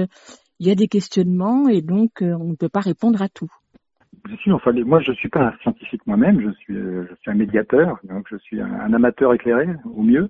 [0.59, 3.51] il y a des questionnements et donc on ne peut pas répondre à tout
[4.35, 7.35] suis, enfin, moi, je suis pas un scientifique moi-même, je suis, euh, je suis un
[7.35, 10.29] médiateur, donc je suis un, amateur éclairé, au mieux.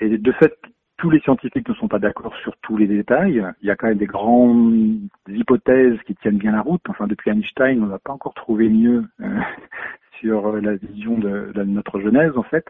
[0.00, 0.56] Et de fait,
[0.96, 3.44] tous les scientifiques ne sont pas d'accord sur tous les détails.
[3.62, 6.82] Il y a quand même des grandes hypothèses qui tiennent bien la route.
[6.88, 9.40] Enfin, depuis Einstein, on n'a pas encore trouvé mieux euh,
[10.20, 12.66] sur la vision de, de, notre Genèse, en fait.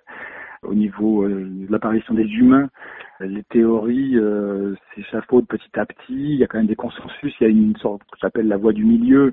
[0.63, 2.71] Au niveau euh, de l'apparition des humains,
[3.21, 6.15] les théories euh, s'échafaudent petit à petit.
[6.15, 7.35] Il y a quand même des consensus.
[7.41, 9.33] Il y a une sorte que j'appelle la voie du milieu.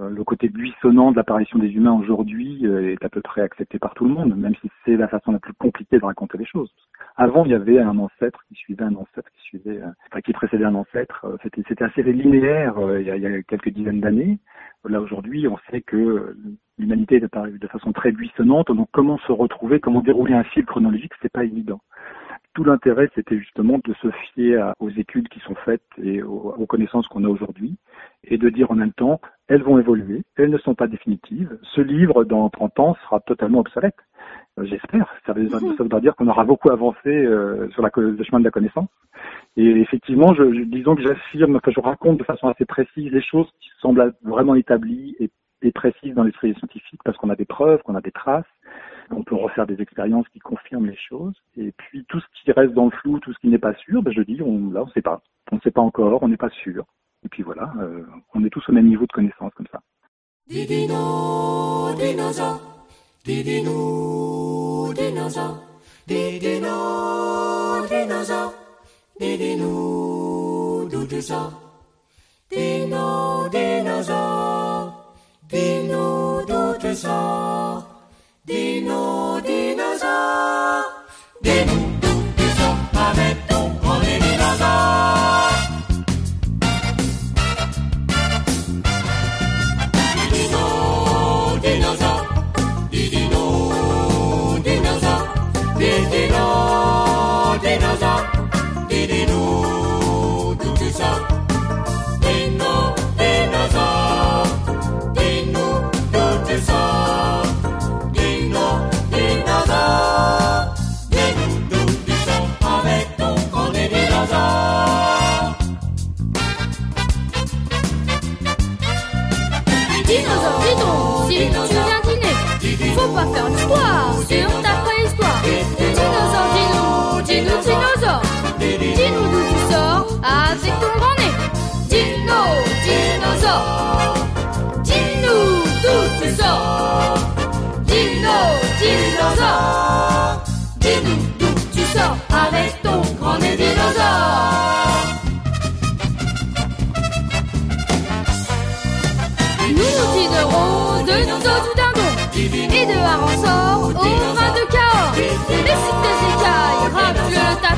[0.00, 3.78] Euh, le côté buissonnant de l'apparition des humains aujourd'hui euh, est à peu près accepté
[3.78, 6.44] par tout le monde, même si c'est la façon la plus compliquée de raconter les
[6.44, 6.70] choses.
[7.16, 10.32] Avant, il y avait un ancêtre qui suivait un ancêtre qui suivait, euh, enfin, qui
[10.32, 11.26] précédait un ancêtre.
[11.42, 14.38] C'était, c'était assez linéaire il y, a, il, y a, quelques dizaines d'années.
[14.88, 16.36] Là aujourd'hui, on sait que
[16.78, 18.68] l'humanité est apparue de façon très buissonnante.
[18.68, 21.80] Donc, comment se retrouver, comment dérouler un fil chronologique, c'est pas évident
[22.54, 26.66] tout l'intérêt, c'était justement de se fier aux études qui sont faites et aux, aux
[26.66, 27.76] connaissances qu'on a aujourd'hui,
[28.24, 31.58] et de dire en même temps, elles vont évoluer, elles ne sont pas définitives.
[31.74, 33.96] Ce livre, dans 30 ans, sera totalement obsolète.
[34.58, 35.06] Euh, j'espère.
[35.26, 38.50] Ça, veut, voudra dire qu'on aura beaucoup avancé euh, sur la, le chemin de la
[38.50, 38.88] connaissance.
[39.56, 43.22] Et effectivement, je, je disons que j'affirme, enfin, je raconte de façon assez précise les
[43.22, 45.30] choses qui semblent vraiment établies et,
[45.62, 48.44] et précises dans l'esprit scientifique, parce qu'on a des preuves, qu'on a des traces,
[49.10, 51.34] on peut refaire des expériences qui confirment les choses.
[51.56, 54.02] Et puis tout ce qui reste dans le flou, tout ce qui n'est pas sûr,
[54.02, 55.22] ben je dis, là, on ne sait pas.
[55.50, 56.84] On ne sait pas encore, on n'est pas sûr.
[57.24, 59.80] Et puis voilà, euh, on est tous au même niveau de connaissance comme ça.
[75.52, 77.84] Dino, dinosaure.
[78.44, 81.04] Dino, dinosaure,
[81.42, 81.81] dis-nous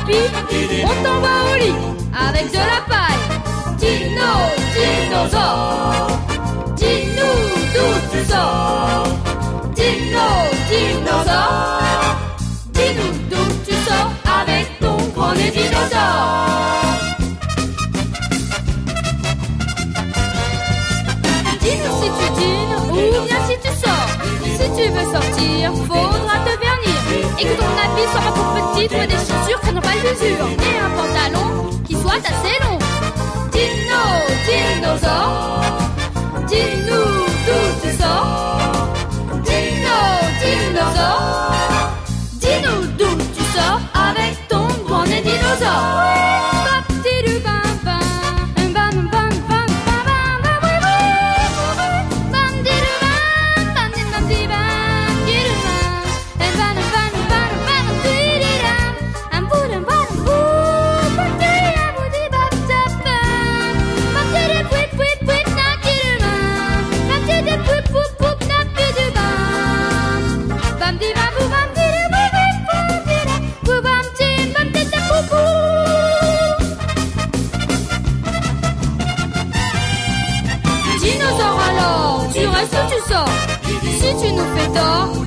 [0.07, 1.73] on t'envoie au lit
[2.13, 3.23] avec de la paille.
[3.77, 4.31] Dino,
[4.73, 6.07] dinosaure,
[6.75, 7.39] dis-nous
[7.73, 9.07] d'où tu sors.
[9.75, 10.27] Dino,
[10.69, 12.15] dinosaure,
[12.73, 14.97] dis-nous d'où tu sors avec ton
[15.33, 16.45] nez dinosaure.
[21.61, 24.09] Dis-nous si tu dînes ou bien si tu sors.
[24.43, 26.54] Si tu veux sortir, faudra te.
[27.39, 30.47] Et que ton habit soit pas trop petit, trouver des chaussures qui n'ont pas l'usure.
[30.67, 31.47] Et un pantalon
[31.87, 32.77] qui soit assez long.
[33.51, 34.03] Dino,
[34.45, 35.61] dinosaure,
[36.47, 37.11] dis-nous
[37.45, 38.57] d'où tu sors.
[39.45, 39.99] Dino,
[40.41, 41.74] dinosaure,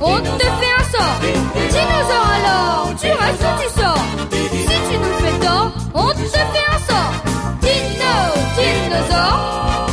[0.01, 1.19] on te fait un sort.
[1.53, 4.05] Dinosaure alors, tu restes tu sors?
[4.51, 7.13] Si tu nous fais tort, on te fait un sort.
[7.61, 8.15] Dino,
[8.55, 9.87] dinosaure.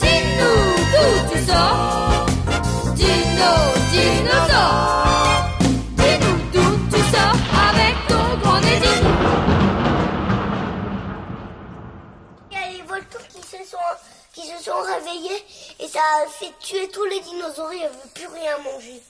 [0.00, 2.26] Dis-nous d'où tu sors.
[2.94, 3.52] Dino,
[3.90, 5.48] dinosaure.
[5.96, 8.60] Dis-nous d'où tu sors avec ton grand.
[8.60, 9.18] Dis-nous.
[12.52, 12.82] Il
[13.34, 13.88] qui se sont,
[14.34, 15.40] qui se sont réveillés
[15.82, 19.00] et ça a fait tuer tous les dinosaures, ils ne veulent plus rien manger.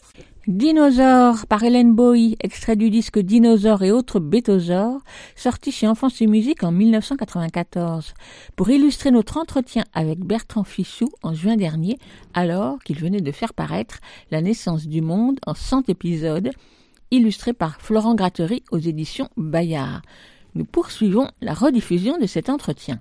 [0.47, 5.01] Dinosaure par Hélène Bowie, extrait du disque Dinosaures et autres bétosaures,
[5.37, 8.15] sorti chez Enfance et Musique en 1994,
[8.57, 11.99] pour illustrer notre entretien avec Bertrand Fichou en juin dernier,
[12.35, 13.99] alors qu'il venait de faire paraître
[14.31, 16.51] La naissance du monde en 100 épisodes,
[17.11, 20.03] illustré par Florent Grattery aux éditions Bayard.
[20.55, 23.01] Nous poursuivons la rediffusion de cet entretien.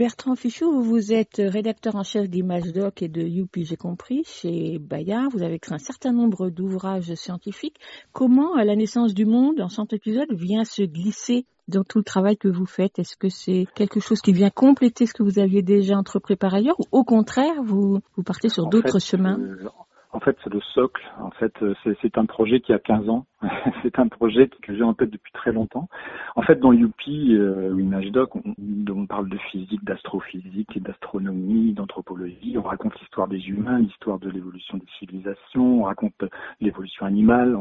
[0.00, 4.78] Bertrand Fichou, vous êtes rédacteur en chef d'Image Doc et de Youpi, j'ai compris, chez
[4.78, 5.28] Bayard.
[5.30, 7.76] Vous avez écrit un certain nombre d'ouvrages scientifiques.
[8.14, 12.38] Comment la naissance du monde en 100 épisodes vient se glisser dans tout le travail
[12.38, 12.98] que vous faites?
[12.98, 16.54] Est-ce que c'est quelque chose qui vient compléter ce que vous aviez déjà entrepris par
[16.54, 19.38] ailleurs ou au contraire, vous, vous partez sur d'autres chemins?
[19.38, 19.68] euh,
[20.12, 21.02] En fait, c'est le socle.
[21.20, 23.26] En fait, euh, c'est un projet qui a 15 ans.
[23.82, 25.88] c'est un projet que j'ai en tête depuis très longtemps.
[26.34, 28.54] En fait, dans Youpi, euh, ou ImageDoc, on,
[28.90, 32.56] on parle de physique, d'astrophysique, d'astronomie, d'anthropologie.
[32.58, 36.24] On raconte l'histoire des humains, l'histoire de l'évolution des civilisations, on raconte
[36.60, 37.56] l'évolution animale,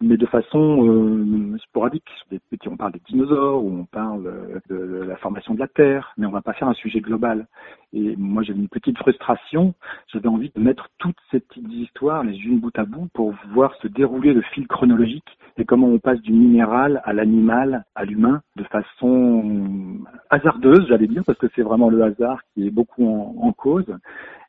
[0.00, 2.08] mais de façon euh, sporadique.
[2.66, 6.26] On parle des dinosaures, ou on parle euh, de la formation de la Terre, mais
[6.26, 7.46] on va pas faire un sujet global.
[7.92, 9.74] Et moi, j'avais une petite frustration.
[10.12, 13.74] J'avais envie de mettre toutes ces petites histoires les unes bout à bout pour voir
[13.82, 18.42] se dérouler le fil chronologique et comment on passe du minéral à l'animal, à l'humain,
[18.56, 19.98] de façon
[20.30, 23.86] hasardeuse, j'allais dire, parce que c'est vraiment le hasard qui est beaucoup en, cause.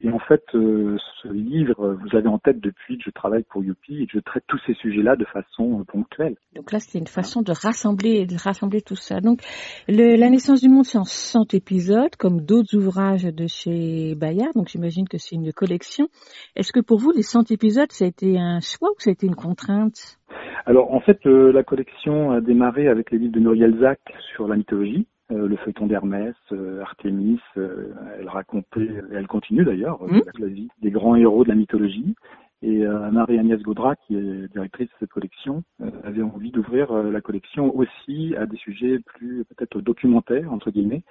[0.02, 3.64] Et en fait, euh, ce livre, vous avez en tête depuis que je travaille pour
[3.64, 6.36] Youpi et que je traite tous ces sujets-là de façon ponctuelle.
[6.56, 9.20] Donc là, c'est une façon de rassembler, de rassembler tout ça.
[9.20, 9.42] Donc,
[9.88, 14.54] La naissance du monde, c'est en 100 épisodes, comme d'autres ouvrages de chez Bayard.
[14.56, 16.08] Donc, j'imagine que c'est une collection.
[16.56, 19.14] Est-ce que pour vous, les 100 épisodes, ça a été un choix ou ça a
[19.14, 20.20] été une contrainte?
[20.66, 24.00] Alors en fait, euh, la collection a démarré avec les livres de Muriel Zac
[24.36, 27.40] sur la mythologie, euh, le feuilleton d'Hermès, euh, Artémis.
[27.58, 30.22] euh, elle racontait, elle continue d'ailleurs, Mhm.
[30.40, 32.14] la vie des grands héros de la mythologie.
[32.62, 37.10] Et euh, Marie-Agnès Gaudra, qui est directrice de cette collection, euh, avait envie d'ouvrir euh,
[37.12, 41.04] la collection aussi à des sujets plus peut-être documentaires, entre guillemets,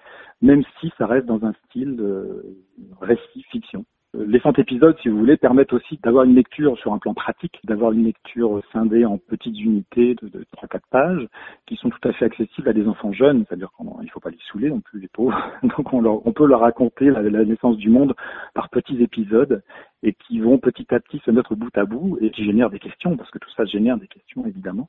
[0.42, 1.96] même si ça reste dans un style
[3.00, 3.84] récit, fiction.
[4.16, 7.12] Euh, Les 100 épisodes, si vous voulez, permettent aussi d'avoir une lecture sur un plan
[7.14, 11.26] pratique, d'avoir une lecture scindée en petites unités de, de 3-4 pages,
[11.66, 14.30] qui sont tout à fait accessibles à des enfants jeunes, c'est-à-dire qu'il ne faut pas
[14.30, 15.36] les saouler non plus, les pauvres.
[15.62, 18.14] Donc on, leur- on peut leur raconter la naissance du monde
[18.54, 19.62] par petits épisodes
[20.02, 22.78] et qui vont petit à petit se mettre bout à bout et qui génèrent des
[22.78, 24.88] questions, parce que tout ça génère des questions évidemment,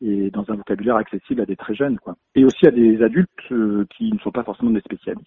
[0.00, 2.16] et dans un vocabulaire accessible à des très jeunes, quoi.
[2.34, 5.26] Et aussi à des adultes euh, qui ne sont pas forcément des spécialistes.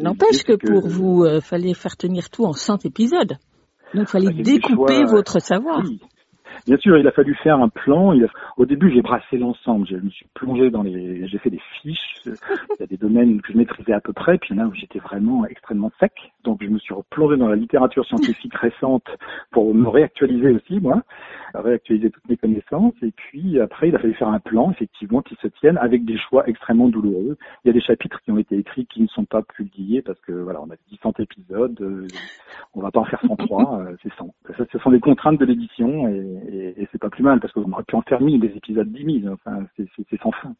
[0.00, 3.34] N'empêche que pour vous, euh, fallait faire tenir tout en 100 épisodes.
[3.94, 5.82] Donc, fallait Bah, il des découper choix, votre savoir.
[5.84, 6.00] Oui.
[6.66, 8.14] Bien sûr, il a fallu faire un plan.
[8.56, 9.86] Au début, j'ai brassé l'ensemble.
[9.86, 11.26] Je me suis plongé dans les.
[11.28, 12.20] J'ai fait des fiches.
[12.26, 14.64] Il y a des domaines que je maîtrisais à peu près, puis il y en
[14.64, 16.12] a où j'étais vraiment extrêmement sec.
[16.44, 19.06] Donc, je me suis replongé dans la littérature scientifique récente
[19.50, 21.02] pour me réactualiser aussi, moi,
[21.54, 22.94] réactualiser toutes mes connaissances.
[23.02, 26.18] Et puis après, il a fallu faire un plan, effectivement, qui se tienne avec des
[26.18, 27.36] choix extrêmement douloureux.
[27.64, 30.20] Il y a des chapitres qui ont été écrits qui ne sont pas publiés parce
[30.20, 31.80] que voilà, on a dit 100 épisodes.
[31.80, 32.06] euh,
[32.74, 34.34] on va pas en faire 103, euh, c'est 100.
[34.56, 37.52] Ça, ce sont des contraintes de l'édition et, et, et c'est pas plus mal parce
[37.52, 39.34] qu'on aurait pu en faire mille des épisodes 10 000.
[39.34, 39.88] Enfin, c'est-
[40.22, 40.54] sans fin.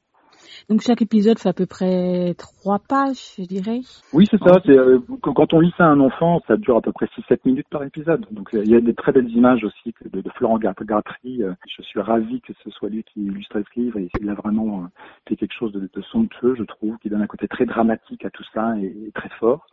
[0.68, 3.80] Donc, chaque épisode fait à peu près trois pages, je dirais.
[4.12, 4.60] Oui, c'est ça.
[4.68, 7.68] Euh, quand on lit ça à un enfant, ça dure à peu près 6-7 minutes
[7.70, 8.26] par épisode.
[8.32, 11.42] Donc il y a des très belles images aussi de, de Florent Gratry.
[11.42, 13.98] Euh, Je suis ravi que ce soit lui qui illustre ce livre.
[13.98, 14.86] Et il a vraiment euh,
[15.28, 18.30] fait quelque chose de, de somptueux, je trouve, qui donne un côté très dramatique à
[18.30, 19.66] tout ça et, et très fort.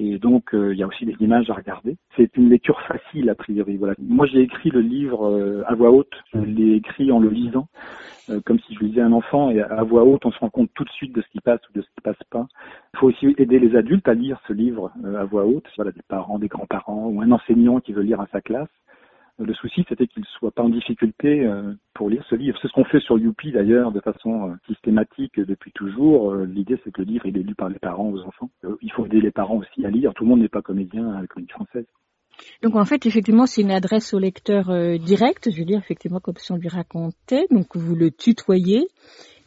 [0.00, 1.96] Et donc, euh, il y a aussi des images à regarder.
[2.16, 3.76] C'est une lecture facile, a priori.
[3.76, 3.94] Voilà.
[3.98, 6.14] Moi, j'ai écrit le livre euh, à voix haute.
[6.32, 7.66] Je l'ai écrit en le lisant,
[8.30, 9.50] euh, comme si je lisais un enfant.
[9.50, 11.60] Et à voix haute, on se rend compte tout de suite de ce qui passe
[11.68, 12.46] ou de ce qui passe pas.
[12.94, 15.66] Il faut aussi aider les adultes à lire ce livre euh, à voix haute.
[15.74, 18.68] Voilà, des parents, des grands-parents ou un enseignant qui veut lire à sa classe.
[19.38, 22.58] Le souci, c'était qu'il ne soit pas en difficulté euh, pour lire ce livre.
[22.60, 26.32] C'est ce qu'on fait sur Youpi d'ailleurs, de façon euh, systématique depuis toujours.
[26.32, 28.50] Euh, L'idée, c'est que le livre, il est lu par les parents aux enfants.
[28.82, 30.12] Il faut aider les parents aussi à lire.
[30.14, 31.86] Tout le monde n'est pas comédien à la comédie française.
[32.62, 34.66] Donc en fait, effectivement, c'est une adresse au lecteur
[34.98, 37.46] direct, je veux dire, effectivement, comme si on lui racontait.
[37.50, 38.86] Donc vous le tutoyez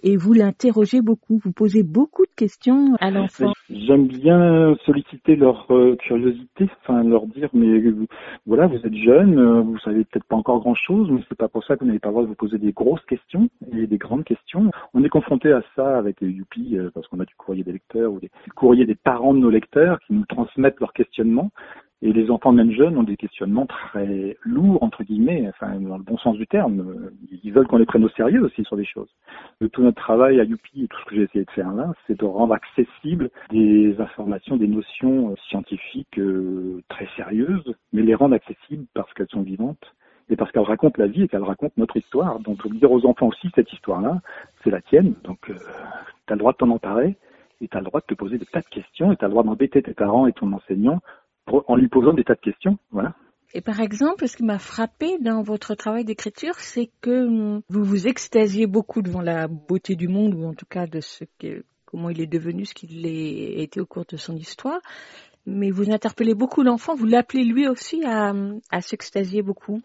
[0.03, 3.51] et vous l'interrogez beaucoup, vous posez beaucoup de questions à l'enfant.
[3.69, 7.81] J'aime bien solliciter leur euh, curiosité, enfin leur dire mais
[8.45, 11.47] voilà vous êtes jeune, euh, vous savez peut-être pas encore grand chose, mais c'est pas
[11.47, 13.87] pour ça que vous n'avez pas le droit de vous poser des grosses questions et
[13.87, 14.71] des grandes questions.
[14.93, 18.11] On est confronté à ça avec Youpi euh, parce qu'on a du courrier des lecteurs
[18.11, 21.51] ou des courriers des parents de nos lecteurs qui nous transmettent leurs questionnements.
[22.03, 26.03] Et les enfants, même jeunes, ont des questionnements très lourds, entre guillemets, enfin, dans le
[26.03, 27.11] bon sens du terme.
[27.43, 29.09] Ils veulent qu'on les prenne au sérieux aussi sur des choses.
[29.71, 32.19] Tout notre travail à Youpi et tout ce que j'ai essayé de faire là, c'est
[32.19, 38.85] de rendre accessibles des informations, des notions scientifiques euh, très sérieuses, mais les rendre accessibles
[38.95, 39.93] parce qu'elles sont vivantes
[40.29, 42.39] et parce qu'elles racontent la vie et qu'elles racontent notre histoire.
[42.39, 44.21] Donc, dire aux enfants aussi, cette histoire-là,
[44.63, 45.55] c'est la tienne, donc euh,
[46.25, 47.17] tu le droit de t'en emparer,
[47.59, 49.27] et tu as le droit de te poser des tas de questions, et tu as
[49.27, 50.99] le droit d'embêter tes parents et ton enseignant
[51.47, 52.77] en lui posant des tas de questions.
[52.91, 53.15] Voilà.
[53.53, 58.07] Et par exemple, ce qui m'a frappé dans votre travail d'écriture, c'est que vous vous
[58.07, 62.09] extasiez beaucoup devant la beauté du monde, ou en tout cas de ce que, comment
[62.09, 64.79] il est devenu, ce qu'il a été au cours de son histoire.
[65.45, 68.33] Mais vous interpellez beaucoup l'enfant, vous l'appelez lui aussi à,
[68.69, 69.81] à s'extasier beaucoup.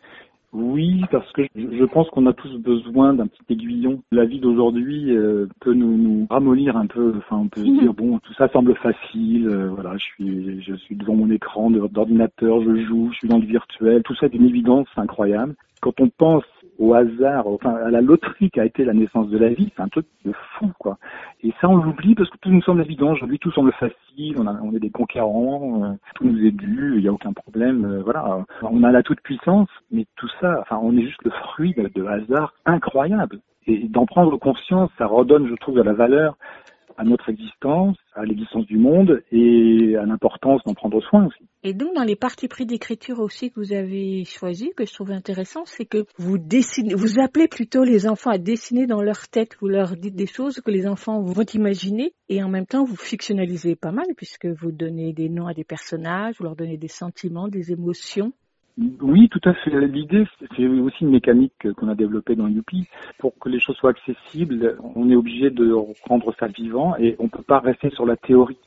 [0.53, 4.03] Oui, parce que je pense qu'on a tous besoin d'un petit aiguillon.
[4.11, 7.15] La vie d'aujourd'hui euh, peut nous, nous, ramollir un peu.
[7.19, 9.49] Enfin, on peut se dire bon, tout ça semble facile.
[9.49, 13.39] Euh, voilà, je suis, je suis devant mon écran d'ordinateur, je joue, je suis dans
[13.39, 14.03] le virtuel.
[14.03, 15.55] Tout ça est une évidence incroyable.
[15.83, 16.45] Quand on pense
[16.79, 19.83] au hasard, enfin à la loterie qui a été la naissance de la vie, c'est
[19.83, 20.99] un truc de fou, quoi.
[21.43, 23.13] Et ça, on l'oublie parce que tout nous semble évident.
[23.13, 24.37] Aujourd'hui, tout semble facile.
[24.39, 27.33] On, a, on est des conquérants, euh, tout nous est dû, il n'y a aucun
[27.33, 27.85] problème.
[27.85, 31.31] Euh, voilà, on a la toute puissance, mais tout ça, enfin, on est juste le
[31.31, 33.41] fruit de, de hasard incroyable.
[33.67, 36.37] Et d'en prendre conscience, ça redonne, je trouve, de la valeur
[36.99, 41.45] à notre existence, à l'existence du monde et à l'importance d'en prendre soin aussi.
[41.69, 45.11] Et donc, dans les parties pris d'écriture aussi que vous avez choisi, que je trouve
[45.11, 49.57] intéressant, c'est que vous dessinez, vous appelez plutôt les enfants à dessiner dans leur tête.
[49.61, 52.95] Vous leur dites des choses que les enfants vont imaginer et en même temps, vous
[52.95, 56.87] fictionnalisez pas mal puisque vous donnez des noms à des personnages, vous leur donnez des
[56.87, 58.33] sentiments, des émotions.
[58.79, 59.71] Oui, tout à fait.
[59.87, 62.87] L'idée, c'est aussi une mécanique qu'on a développée dans Youpi.
[63.19, 65.73] Pour que les choses soient accessibles, on est obligé de
[66.07, 68.59] rendre ça vivant et on peut pas rester sur la théorie.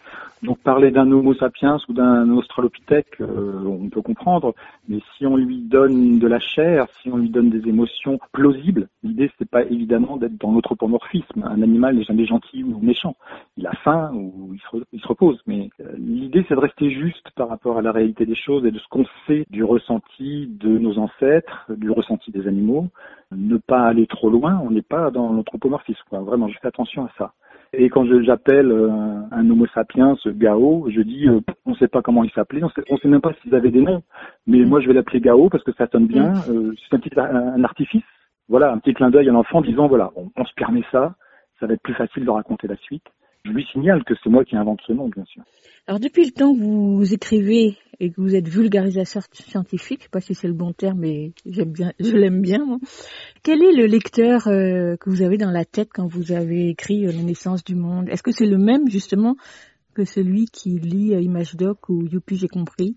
[0.41, 4.55] Donc parler d'un Homo sapiens ou d'un Australopithèque, euh, on peut comprendre,
[4.87, 8.87] mais si on lui donne de la chair, si on lui donne des émotions plausibles,
[9.03, 11.43] l'idée c'est pas évidemment d'être dans l'anthropomorphisme.
[11.43, 13.17] Un animal n'est jamais gentil ou méchant.
[13.57, 15.39] Il a faim ou il se, il se repose.
[15.45, 18.71] Mais euh, l'idée c'est de rester juste par rapport à la réalité des choses et
[18.71, 22.87] de ce qu'on sait du ressenti de nos ancêtres, du ressenti des animaux,
[23.31, 26.03] ne pas aller trop loin, on n'est pas dans l'anthropomorphisme.
[26.11, 27.33] Vraiment, je fais attention à ça.
[27.71, 28.89] Et quand j'appelle euh,
[29.31, 32.63] un Homo sapiens, ce Gao, je dis, euh, on ne sait pas comment il s'appelait,
[32.63, 34.01] on ne sait même pas s'ils avaient des noms,
[34.47, 36.33] mais moi je vais l'appeler Gao parce que ça sonne bien.
[36.49, 38.03] Euh, c'est un petit un artifice,
[38.47, 41.13] voilà, un petit clin d'œil à l'enfant disant, voilà, on se permet ça,
[41.59, 43.05] ça va être plus facile de raconter la suite.
[43.45, 45.43] Je lui signale que c'est moi qui invente ce nom, bien sûr.
[45.87, 50.09] Alors depuis le temps que vous écrivez et que vous êtes vulgarisateur scientifique, je sais
[50.09, 52.63] pas si c'est le bon terme, mais j'aime bien, je l'aime bien.
[52.63, 52.77] Moi.
[53.43, 57.07] Quel est le lecteur euh, que vous avez dans la tête quand vous avez écrit
[57.07, 58.07] euh, La naissance du monde?
[58.09, 59.35] Est-ce que c'est le même justement
[59.95, 62.95] que celui qui lit euh, ImageDoc ou Youpi j'ai compris?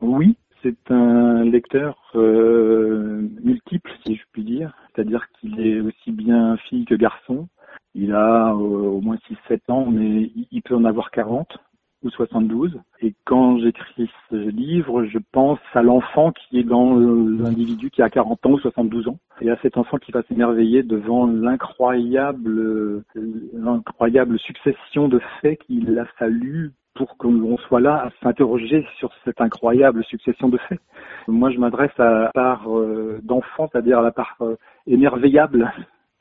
[0.00, 4.74] Oui, c'est un lecteur multiple, si je puis dire.
[4.94, 7.48] C'est-à-dire qu'il est aussi bien fille que garçon.
[7.94, 9.18] Il a euh, au moins
[9.48, 11.58] 6-7 ans, mais il peut en avoir 40
[12.02, 12.80] ou 72.
[13.00, 18.10] Et quand j'écris ce livre, je pense à l'enfant qui est dans l'individu qui a
[18.10, 23.04] 40 ans ou 72 ans, et à cet enfant qui va s'émerveiller devant l'incroyable,
[23.52, 29.40] l'incroyable succession de faits qu'il a fallu pour qu'on soit là à s'interroger sur cette
[29.40, 30.80] incroyable succession de faits.
[31.26, 35.72] Moi, je m'adresse à la part euh, d'enfant, c'est-à-dire à la part euh, émerveillable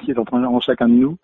[0.02, 1.18] qui est en chacun de nous.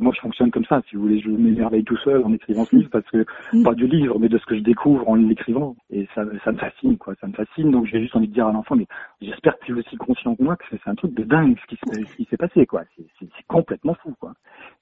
[0.00, 0.82] moi, je fonctionne comme ça.
[0.88, 3.62] Si vous voulez, je m'émerveille tout seul en écrivant ce livre parce que mm.
[3.62, 5.76] pas du livre, mais de ce que je découvre en l'écrivant.
[5.90, 7.14] Et ça, ça me fascine, quoi.
[7.20, 7.70] Ça me fascine.
[7.70, 8.86] Donc, j'ai juste envie de dire à l'enfant, mais
[9.22, 12.16] j'espère que tu es aussi conscient que moi que c'est un truc de dingue ce
[12.16, 12.82] qui s'est passé, quoi.
[12.96, 14.34] C'est complètement fou, quoi.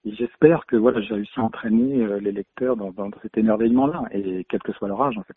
[0.04, 4.04] Et j'espère que voilà, j'ai réussi à entraîner euh, les lecteurs dans, dans cet émerveillement-là,
[4.12, 5.34] et quel que soit leur âge, en fait.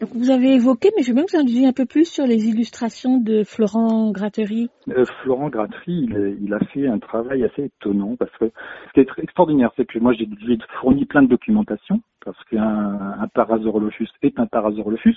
[0.00, 2.26] Donc vous avez évoqué, mais je veux bien vous en dire un peu plus sur
[2.26, 4.70] les illustrations de Florent Grattery.
[4.88, 9.00] Euh, Florent Grattery, il, il, a fait un travail assez étonnant parce que ce qui
[9.00, 10.26] est extraordinaire, c'est que moi j'ai
[10.80, 12.60] fourni plein de documentation parce qu'un
[13.20, 15.16] un Parasaurolophus est un Parasaurolophus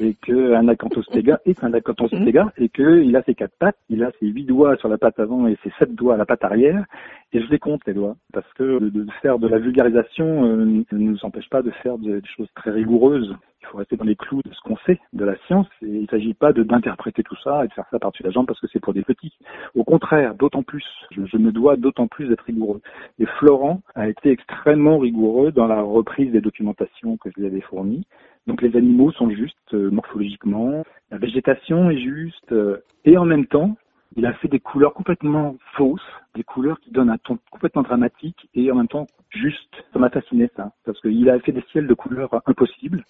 [0.00, 4.26] et qu'un Acanthostega est un Acanthostega et qu'il a ses quatre pattes, il a ses
[4.26, 6.84] huit doigts sur la patte avant et ses sept doigts à la patte arrière.
[7.32, 10.98] Et je les compte les doigts parce que de, faire de la vulgarisation euh, ne
[10.98, 13.34] nous empêche pas de faire des choses très rigoureuses
[13.66, 15.66] Il faut rester dans les clous de ce qu'on sait de la science.
[15.82, 18.46] Et il ne s'agit pas d'interpréter tout ça et de faire ça par-dessus la jambe
[18.46, 19.32] parce que c'est pour des petits.
[19.74, 22.80] Au contraire, d'autant plus, je, je me dois d'autant plus d'être rigoureux.
[23.18, 27.60] Et Florent a été extrêmement rigoureux dans la reprise des documentations que je lui avais
[27.60, 28.06] fournies.
[28.46, 33.46] Donc les animaux sont justes euh, morphologiquement, la végétation est juste, euh, et en même
[33.46, 33.76] temps,
[34.16, 36.00] il a fait des couleurs complètement fausses,
[36.34, 39.74] des couleurs qui donnent un ton complètement dramatique et en même temps juste.
[39.92, 43.04] Ça m'a fasciné ça, parce qu'il a fait des ciels de couleurs impossibles,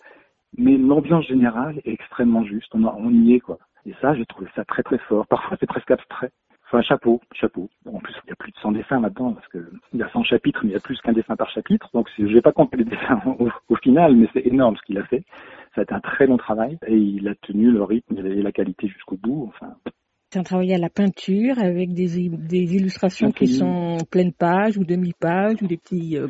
[0.58, 2.74] mais l'ambiance générale est extrêmement juste.
[2.74, 3.58] On, a- y est quoi.
[3.86, 5.26] Et ça, j'ai trouvé ça très très fort.
[5.26, 6.30] Parfois, c'est presque abstrait.
[6.68, 7.70] Enfin, chapeau, chapeau.
[7.86, 10.08] En plus, il y a plus de 100 dessins maintenant, parce que il y a
[10.08, 11.88] 100 chapitres, mais il y a plus qu'un dessin par chapitre.
[11.94, 14.98] Donc, je vais pas compter les dessins au, au final, mais c'est énorme ce qu'il
[14.98, 15.22] a fait.
[15.74, 18.50] Ça a été un très long travail et il a tenu le rythme et la
[18.50, 19.44] qualité jusqu'au bout.
[19.54, 19.74] Enfin,
[20.36, 25.62] C'est un travail à la peinture avec des, illustrations qui sont pleine page ou demi-page
[25.62, 26.26] ou des petits euh.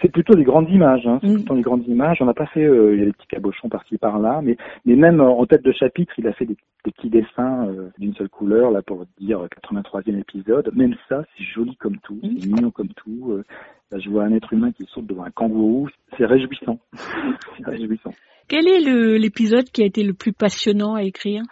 [0.00, 1.18] C'est plutôt des grandes images, hein.
[1.20, 1.34] c'est Mm.
[1.34, 2.18] plutôt des grandes images.
[2.20, 4.94] On n'a pas fait, euh, il y a des petits cabochons par-ci par-là, mais, mais
[4.94, 8.28] même en tête de chapitre, il a fait des, des petits dessins euh, d'une seule
[8.28, 10.70] couleur, là pour dire 83e épisode.
[10.76, 13.32] Même ça, c'est joli comme tout, c'est mignon comme tout.
[13.32, 13.42] Euh,
[13.90, 16.78] là, je vois un être humain qui saute devant un kangourou, c'est réjouissant.
[17.56, 18.12] c'est réjouissant.
[18.46, 21.42] Quel est l'épisode qui a été le plus passionnant à écrire?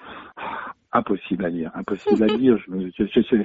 [0.97, 2.57] Impossible à lire, impossible à lire.
[2.59, 3.43] Je, je- je-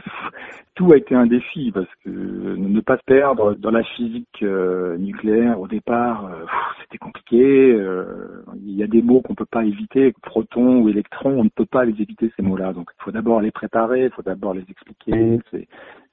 [0.76, 4.98] tout a été un défi parce que ne pas se perdre dans la physique euh,
[4.98, 6.46] nucléaire au départ, euh,
[6.82, 7.74] c'était compliqué.
[7.74, 11.50] euh, il y a des mots qu'on peut pas éviter, proton ou électron, on ne
[11.50, 12.74] peut pas les éviter ces mots-là.
[12.74, 15.12] Donc il faut d'abord les préparer, il faut d'abord les expliquer.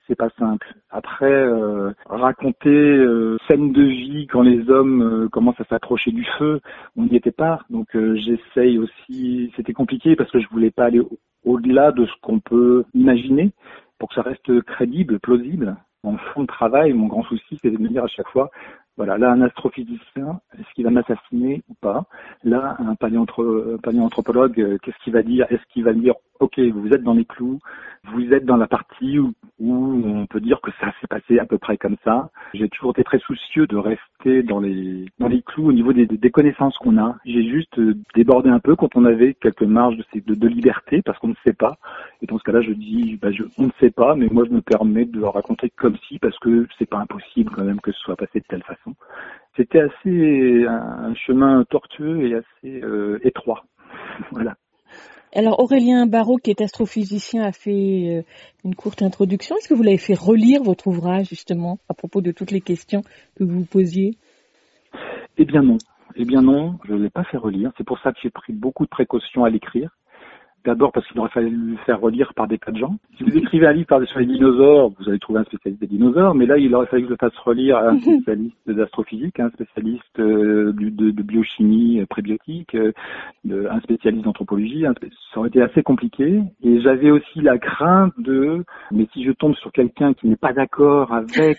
[0.09, 0.75] C'est pas simple.
[0.91, 6.61] Après, euh, raconter euh, de vie quand les hommes euh, commencent à s'approcher du feu,
[6.97, 7.61] on n'y était pas.
[7.71, 9.53] Donc euh, j'essaye aussi.
[9.57, 13.53] C'était compliqué parce que je voulais pas aller au- au-delà de ce qu'on peut imaginer
[13.99, 15.77] pour que ça reste crédible, plausible.
[16.05, 18.51] Mon fond de travail, mon grand souci, c'est de me dire à chaque fois,
[18.97, 22.05] voilà, là un astrophysicien, est-ce qu'il va m'assassiner ou pas?
[22.45, 25.47] Là, un paléanthropologue, euh, qu'est-ce qu'il va dire?
[25.51, 27.59] Est-ce qu'il va dire, ok, vous êtes dans les clous,
[28.05, 31.47] vous êtes dans la partie où, où on peut dire que ça s'est passé à
[31.47, 32.31] peu près comme ça.
[32.55, 36.07] J'ai toujours été très soucieux de rester dans les dans les clous au niveau des,
[36.07, 37.17] des connaissances qu'on a.
[37.25, 41.03] J'ai juste euh, débordé un peu quand on avait quelques marges de, de, de liberté
[41.03, 41.77] parce qu'on ne sait pas.
[42.23, 44.51] Et dans ce cas-là, je dis, bah, je, on ne sait pas, mais moi je
[44.51, 47.99] me permets de raconter comme si parce que c'est pas impossible quand même que ce
[48.01, 48.95] soit passé de telle façon.
[49.57, 53.65] C'était assez un, un chemin tortueux et assez euh, étroit.
[54.31, 54.55] voilà.
[55.35, 58.23] Alors Aurélien Barraud, qui est astrophysicien, a fait euh,
[58.65, 59.57] une courte introduction.
[59.57, 63.03] Est-ce que vous l'avez fait relire votre ouvrage justement à propos de toutes les questions
[63.37, 64.17] que vous vous posiez?
[65.37, 65.77] Eh bien non.
[66.17, 67.73] Eh bien non, je ne l'ai pas fait relire.
[67.77, 69.91] C'est pour ça que j'ai pris beaucoup de précautions à l'écrire.
[70.69, 72.95] D'abord parce qu'il aurait fallu le faire relire par des tas de gens.
[73.17, 76.35] Si vous écrivez un livre sur les dinosaures, vous allez trouver un spécialiste des dinosaures,
[76.35, 79.49] mais là, il aurait fallu que je le fasse relire à un spécialiste d'astrophysique, un
[79.49, 82.93] spécialiste euh, de, de biochimie euh, prébiotique, euh,
[83.47, 84.85] un spécialiste d'anthropologie.
[85.33, 86.43] Ça aurait été assez compliqué.
[86.63, 90.53] Et j'avais aussi la crainte de, mais si je tombe sur quelqu'un qui n'est pas
[90.53, 91.57] d'accord avec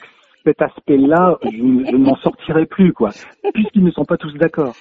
[0.49, 3.11] cet aspect-là, je, ne m'en sortirai plus, quoi,
[3.53, 4.75] puisqu'ils ne sont pas tous d'accord.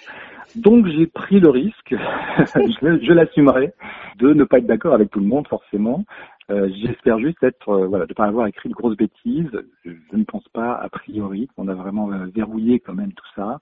[0.55, 3.75] Donc j'ai pris le risque, je, l'assumerai,
[4.19, 6.05] de ne pas être d'accord avec tout le monde forcément.
[6.51, 9.51] Euh, J'espère juste être, euh, voilà, de pas avoir écrit de grosses bêtises.
[9.85, 13.27] Je, je ne pense pas a priori qu'on a vraiment euh, verrouillé quand même tout
[13.37, 13.61] ça.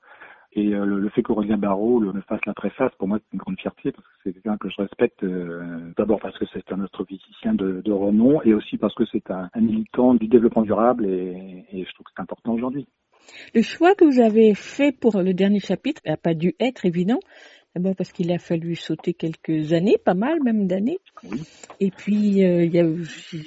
[0.58, 3.38] Et euh, le, le fait qu'Aurélien Barraud le, fasse la préface, pour moi, c'est une
[3.40, 5.22] grande fierté parce que c'est quelqu'un que je respecte.
[5.22, 9.30] euh, D'abord parce que c'est un astrophysicien de, de renom et aussi parce que c'est
[9.30, 12.86] un, un militant du développement durable et, et je trouve que c'est important aujourd'hui.
[13.54, 17.18] Le choix que vous avez fait pour le dernier chapitre n'a pas dû être évident.
[17.74, 20.96] D'abord parce qu'il a fallu sauter quelques années, pas mal même d'années.
[21.30, 21.42] Oui.
[21.78, 22.66] Et puis, euh,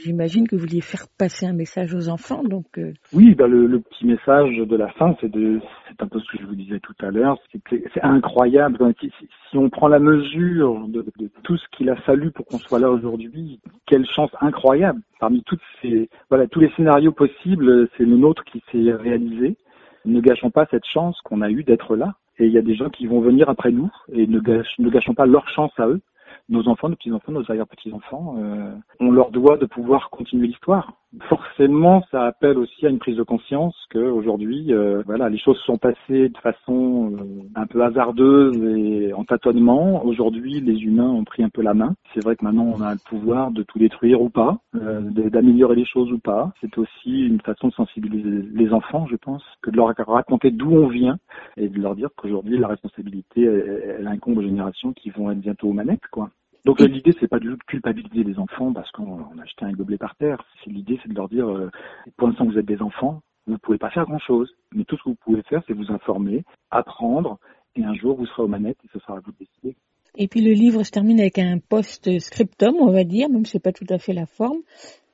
[0.03, 2.43] j'imagine que vous vouliez faire passer un message aux enfants.
[2.43, 5.59] Donc, euh, Oui, le, le petit message de la fin, c'est de,
[5.99, 7.37] c'est un peu ce que je vous disais tout à l'heure,
[7.67, 8.77] c'est incroyable.
[8.99, 11.05] Si, on prend la mesure de,
[11.43, 15.01] tout ce qu'il a fallu pour qu'on soit là aujourd'hui, quelle chance incroyable.
[15.19, 19.57] Parmi toutes ces, voilà, tous les scénarios possibles, c'est le nôtre qui s'est réalisé.
[20.05, 22.13] Ne gâchons pas cette chance qu'on a eue d'être là.
[22.37, 25.25] Et il y a des gens qui vont venir après nous et ne gâchons pas
[25.25, 26.01] leur chance à eux
[26.49, 30.93] nos enfants, nos petits-enfants, nos arrière-petits-enfants, euh, on leur doit de pouvoir continuer l'histoire.
[31.27, 35.79] Forcément, ça appelle aussi à une prise de conscience qu'aujourd'hui, euh, voilà, les choses sont
[35.79, 40.05] passées de façon euh, un peu hasardeuse et en tâtonnement.
[40.05, 41.95] Aujourd'hui, les humains ont pris un peu la main.
[42.13, 45.75] C'est vrai que maintenant, on a le pouvoir de tout détruire ou pas, euh, d'améliorer
[45.75, 46.53] les choses ou pas.
[46.61, 50.71] C'est aussi une façon de sensibiliser les enfants, je pense, que de leur raconter d'où
[50.75, 51.17] on vient
[51.57, 55.39] et de leur dire qu'aujourd'hui, la responsabilité, elle, elle incombe aux générations qui vont être
[55.39, 56.29] bientôt aux manettes, quoi.
[56.65, 59.45] Donc euh, l'idée c'est pas du tout de culpabiliser les enfants parce qu'on on a
[59.45, 60.43] jeté un gobelet par terre.
[60.65, 61.69] L'idée c'est de leur dire euh,
[62.17, 64.97] pour l'instant vous êtes des enfants, vous ne pouvez pas faire grand chose, mais tout
[64.97, 67.39] ce que vous pouvez faire c'est vous informer, apprendre
[67.75, 69.75] Et un jour, vous serez aux manettes et ce sera à vous de décider.
[70.15, 73.63] Et puis le livre se termine avec un post-scriptum, on va dire, même si c'est
[73.63, 74.59] pas tout à fait la forme,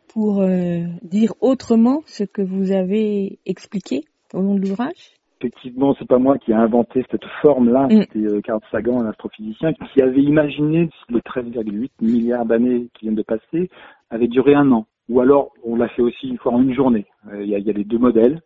[0.08, 6.08] pour euh, dire autrement ce que vous avez expliqué au long de l'ouvrage Effectivement, c'est
[6.08, 8.02] pas moi qui ai inventé cette forme-là, Mm.
[8.02, 13.06] c'était euh, Carl Sagan, un astrophysicien, qui avait imaginé que les 13,8 milliards d'années qui
[13.06, 13.70] viennent de passer
[14.10, 14.86] avaient duré un an.
[15.10, 17.06] Ou alors, on l'a fait aussi une fois en une journée.
[17.32, 18.42] Euh, Il y, a, il y a les deux modèles.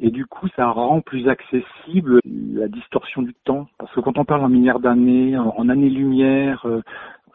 [0.00, 3.66] Et du coup, ça rend plus accessible la distorsion du temps.
[3.78, 6.82] Parce que quand on parle en milliards d'années, en, en années-lumière, euh,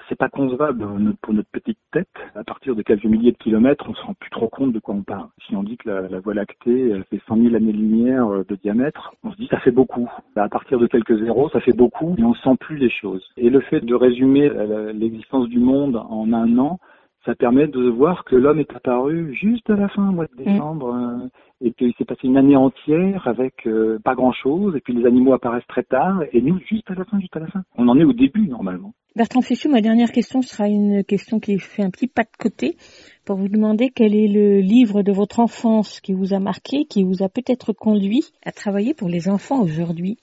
[0.09, 0.85] c'est pas concevable
[1.21, 2.07] pour notre petite tête.
[2.35, 4.95] À partir de quelques milliers de kilomètres, on se rend plus trop compte de quoi
[4.95, 5.27] on parle.
[5.47, 9.31] Si on dit que la, Voie lactée fait 100 000 années-lumière euh, de diamètre, on
[9.31, 10.09] se dit ça fait beaucoup.
[10.35, 13.23] À partir de quelques zéros, ça fait beaucoup, et on sent plus les choses.
[13.37, 16.79] Et le fait de résumer euh, l'existence du monde en un an,
[17.25, 20.43] ça permet de voir que l'homme est apparu juste à la fin, au mois de
[20.43, 21.27] décembre, euh,
[21.61, 25.33] et qu'il s'est passé une année entière avec euh, pas grand-chose, et puis les animaux
[25.33, 27.63] apparaissent très tard, et nous juste à la fin, juste à la fin.
[27.77, 28.93] On en est au début normalement.
[29.15, 32.75] Bertrand Fichou, ma dernière question sera une question qui fait un petit pas de côté
[33.25, 37.03] pour vous demander quel est le livre de votre enfance qui vous a marqué, qui
[37.03, 40.17] vous a peut-être conduit à travailler pour les enfants aujourd'hui.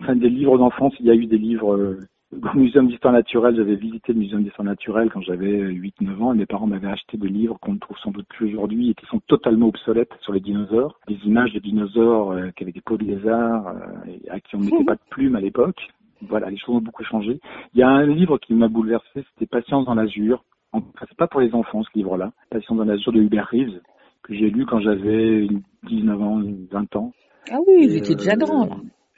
[0.00, 2.00] Enfin, des livres d'enfance, il y a eu des livres euh,
[2.42, 3.56] au Muséum d'histoire naturelle.
[3.56, 7.16] J'avais visité le Muséum d'histoire naturelle quand j'avais 8-9 ans et mes parents m'avaient acheté
[7.16, 10.32] des livres qu'on ne trouve sans doute plus aujourd'hui et qui sont totalement obsolètes sur
[10.32, 10.98] les dinosaures.
[11.08, 14.56] Des images de dinosaures euh, qui avaient des peaux de lézard euh, et à qui
[14.56, 15.80] on ne mettait pas de plumes à l'époque.
[16.28, 17.40] Voilà, les choses ont beaucoup changé.
[17.74, 20.44] Il y a un livre qui m'a bouleversé, c'était Patience dans l'azur.
[20.72, 22.32] Enfin, c'est pas pour les enfants ce livre-là.
[22.50, 23.80] Patience dans l'azur de Hubert Reeves
[24.22, 25.46] que j'ai lu quand j'avais
[25.84, 27.12] 19 ans, 20 ans.
[27.50, 28.68] Ah oui, étiez déjà euh, grand.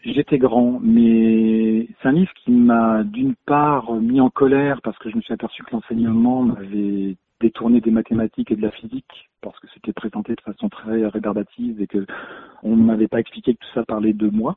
[0.06, 5.10] J'étais grand, mais c'est un livre qui m'a d'une part mis en colère parce que
[5.10, 9.58] je me suis aperçu que l'enseignement m'avait détourné des mathématiques et de la physique parce
[9.58, 12.06] que c'était présenté de façon très rébarbative et que
[12.62, 14.56] on ne m'avait pas expliqué que tout ça parlait de moi.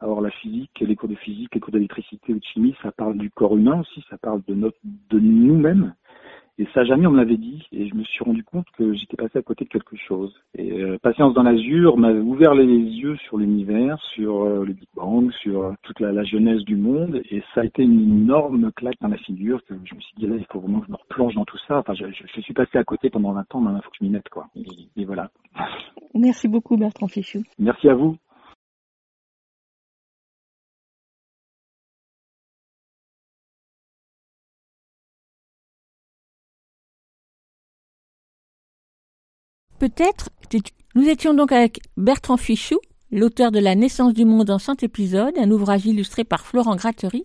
[0.00, 3.16] Alors la physique, les cours de physique, les cours d'électricité ou de chimie, ça parle
[3.18, 5.94] du corps humain aussi, ça parle de notre, de nous-mêmes.
[6.60, 7.64] Et ça, jamais on me l'avait dit.
[7.72, 10.34] Et je me suis rendu compte que j'étais passé à côté de quelque chose.
[10.56, 14.88] Et euh, Patience dans l'azur m'avait ouvert les yeux sur l'univers, sur euh, le Big
[14.96, 17.22] Bang, sur euh, toute la, la jeunesse du monde.
[17.30, 20.26] Et ça a été une énorme claque dans la figure que je me suis dit,
[20.26, 21.78] là, il faut vraiment que je me replonge dans tout ça.
[21.78, 23.96] Enfin, je, je- je suis passé à côté pendant 20 ans, maintenant il faut que
[24.00, 24.48] je m'y mette, quoi.
[24.56, 24.64] Et,
[25.00, 25.30] et voilà.
[26.14, 27.42] Merci beaucoup Bertrand Fichou.
[27.58, 28.16] Merci à vous.
[39.78, 40.30] Peut-être,
[40.96, 42.80] nous étions donc avec Bertrand Fichou,
[43.12, 47.22] l'auteur de La naissance du monde en 100 épisodes, un ouvrage illustré par Florent Grattery,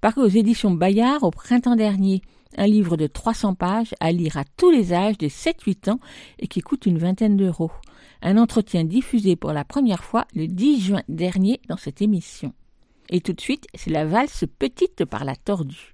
[0.00, 2.22] paru aux éditions Bayard au printemps dernier.
[2.56, 6.00] Un livre de 300 pages à lire à tous les âges des 7-8 ans
[6.38, 7.72] et qui coûte une vingtaine d'euros.
[8.22, 12.54] Un entretien diffusé pour la première fois le 10 juin dernier dans cette émission.
[13.10, 15.90] Et tout de suite, c'est la valse petite par la tordue.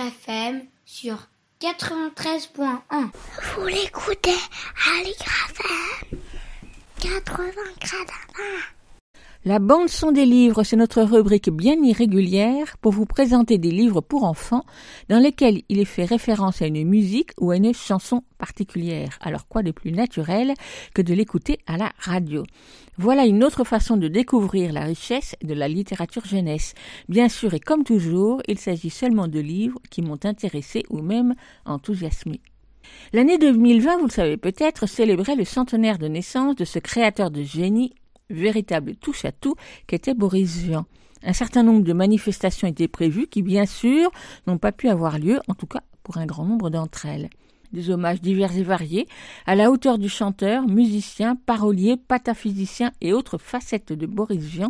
[0.00, 1.28] FM sur
[1.60, 3.10] 93.1.
[3.54, 4.34] Vous l'écoutez
[4.98, 6.18] Aligre FM
[7.00, 7.52] 80
[9.52, 14.00] La bande son des livres, c'est notre rubrique bien irrégulière pour vous présenter des livres
[14.00, 14.64] pour enfants
[15.10, 19.18] dans lesquels il est fait référence à une musique ou à une chanson particulière.
[19.20, 20.54] Alors quoi de plus naturel
[20.94, 22.44] que de l'écouter à la radio?
[22.96, 26.72] Voilà une autre façon de découvrir la richesse de la littérature jeunesse.
[27.10, 31.34] Bien sûr et comme toujours, il s'agit seulement de livres qui m'ont intéressé ou même
[31.66, 32.40] enthousiasmé.
[33.12, 37.42] L'année 2020, vous le savez peut-être, célébrait le centenaire de naissance de ce créateur de
[37.42, 37.92] génie,
[38.32, 39.54] véritable touche-à-tout,
[39.86, 40.86] qu'était Boris Vian.
[41.22, 44.10] Un certain nombre de manifestations étaient prévues qui, bien sûr,
[44.46, 47.28] n'ont pas pu avoir lieu, en tout cas pour un grand nombre d'entre elles
[47.72, 49.08] des hommages divers et variés,
[49.46, 54.68] à la hauteur du chanteur, musicien, parolier, pataphysicien et autres facettes de Boris Vian,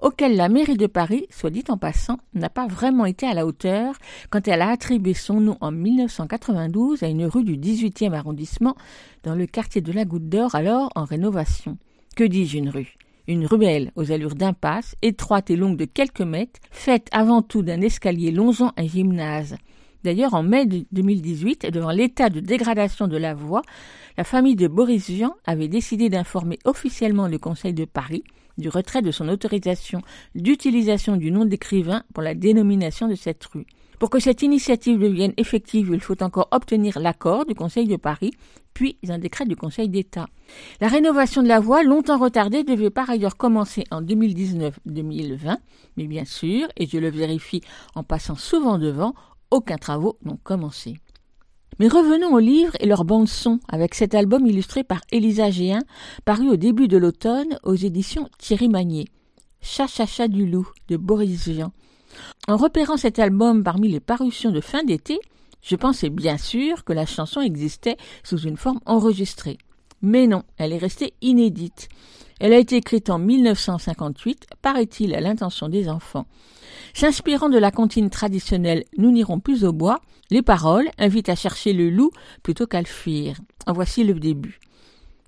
[0.00, 3.46] auxquelles la mairie de Paris, soit dit en passant, n'a pas vraiment été à la
[3.46, 3.94] hauteur
[4.30, 8.76] quand elle a attribué son nom en 1992 à une rue du 18e arrondissement
[9.22, 11.78] dans le quartier de la Goutte d'Or, alors en rénovation.
[12.20, 12.98] Que dis-je une rue?
[13.28, 17.80] Une ruelle aux allures d'impasse, étroite et longue de quelques mètres, faite avant tout d'un
[17.80, 19.56] escalier longeant un gymnase.
[20.04, 23.62] D'ailleurs, en mai 2018, devant l'état de dégradation de la voie,
[24.18, 28.22] la famille de Boris Vian avait décidé d'informer officiellement le Conseil de Paris
[28.58, 30.02] du retrait de son autorisation
[30.34, 33.64] d'utilisation du nom d'écrivain pour la dénomination de cette rue.
[34.00, 38.32] Pour que cette initiative devienne effective, il faut encore obtenir l'accord du Conseil de Paris,
[38.72, 40.26] puis un décret du Conseil d'État.
[40.80, 45.58] La rénovation de la voie, longtemps retardée, devait par ailleurs commencer en 2019-2020,
[45.98, 47.60] mais bien sûr, et je le vérifie
[47.94, 49.12] en passant souvent devant,
[49.50, 50.96] aucun travaux n'ont commencé.
[51.78, 55.80] Mais revenons aux livres et leur bande son avec cet album illustré par Elisa Géin,
[56.24, 59.08] paru au début de l'automne aux éditions Thierry Magnier.
[59.60, 61.70] Chachacha du loup de Boris Vian.
[62.48, 65.20] En repérant cet album parmi les parutions de fin d'été,
[65.62, 69.58] je pensais bien sûr que la chanson existait sous une forme enregistrée.
[70.02, 71.88] Mais non, elle est restée inédite.
[72.40, 76.26] Elle a été écrite en 1958, paraît-il à l'intention des enfants.
[76.94, 80.00] S'inspirant de la comptine traditionnelle Nous n'irons plus au bois,
[80.30, 82.10] les paroles invitent à chercher le loup
[82.42, 83.36] plutôt qu'à le fuir.
[83.66, 84.58] En voici le début.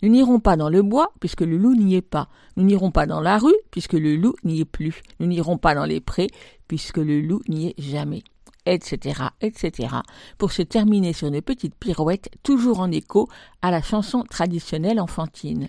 [0.03, 2.29] Nous n'irons pas dans le bois, puisque le loup n'y est pas.
[2.57, 5.01] Nous n'irons pas dans la rue, puisque le loup n'y est plus.
[5.21, 6.29] Nous n'irons pas dans les prés,
[6.67, 8.25] puisque le loup n'y est jamais.
[8.67, 9.95] Etc., etc.,
[10.39, 13.29] pour se terminer sur une petite pirouette, toujours en écho
[13.61, 15.69] à la chanson traditionnelle enfantine.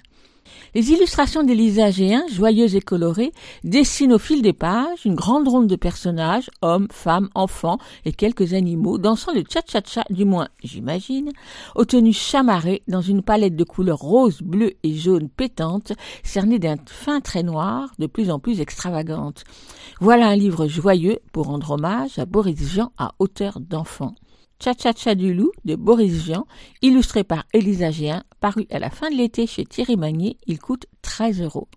[0.75, 3.31] Les illustrations d'Elisa Géin, joyeuses et colorées,
[3.63, 8.53] dessinent au fil des pages une grande ronde de personnages, hommes, femmes, enfants et quelques
[8.53, 11.31] animaux, dansant le cha-cha-cha, du moins, j'imagine,
[11.75, 15.93] aux tenues chamarrées dans une palette de couleurs rose, bleu et jaune pétantes,
[16.23, 19.43] cernée d'un fin trait noir de plus en plus extravagante.
[19.99, 24.15] Voilà un livre joyeux pour rendre hommage à Boris Jean à hauteur d'enfant.
[24.63, 26.45] Cha-cha-cha du loup de Boris Vian,
[26.81, 30.85] illustré par Elisa Géin, paru à la fin de l'été chez Thierry Magnier, il coûte
[31.01, 31.67] 13 euros.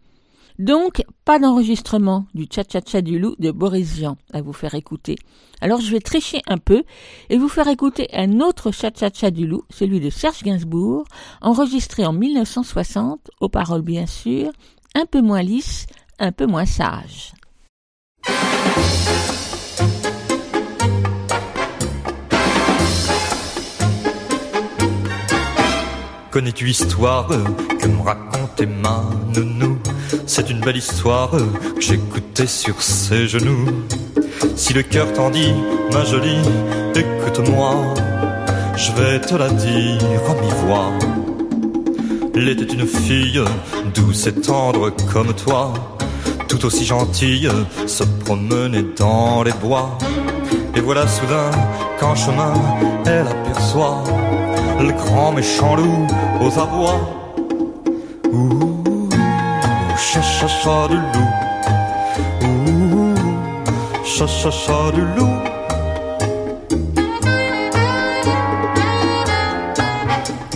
[0.61, 5.17] Donc, pas d'enregistrement du Cha-cha-cha du loup de Boris Vian à vous faire écouter.
[5.61, 6.85] Alors je vais tricher un peu
[7.29, 11.07] et vous faire écouter un autre Cha-cha-cha du loup, celui de Serge Gainsbourg,
[11.41, 14.53] enregistré en 1960, aux paroles bien sûr,
[14.95, 15.87] un peu moins lisses,
[16.21, 17.33] un peu moins sages.
[26.37, 29.79] Connais-tu l'histoire que me racontait ma nounou?
[30.27, 33.65] C'est une belle histoire que j'écoutais sur ses genoux.
[34.55, 35.55] Si le cœur t'en dit,
[35.95, 36.43] ma jolie,
[36.95, 37.95] écoute-moi,
[38.77, 40.93] je vais te la dire en mi-voix.
[42.35, 43.41] Elle était une fille
[43.95, 45.73] douce et tendre comme toi,
[46.49, 47.49] tout aussi gentille,
[47.87, 49.97] se promenait dans les bois.
[50.75, 51.51] Et voilà soudain
[51.99, 52.53] qu'en chemin,
[53.07, 54.05] elle aperçoit
[54.79, 56.07] le grand méchant loup
[56.41, 57.01] aux abois.
[58.33, 59.09] Ouh,
[59.97, 61.33] cha cha cha du loup.
[62.43, 63.15] Ouh,
[64.05, 65.43] cha cha cha du loup.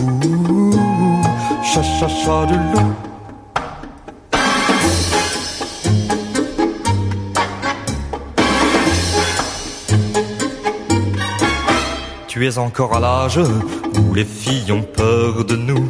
[0.01, 1.23] Ouh,
[1.73, 3.10] cha cha cha du loup.
[12.41, 13.39] Tu es encore à l'âge
[13.99, 15.87] où les filles ont peur de nous.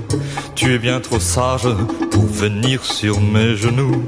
[0.53, 1.69] Tu es bien trop sage
[2.11, 4.03] pour venir sur mes genoux.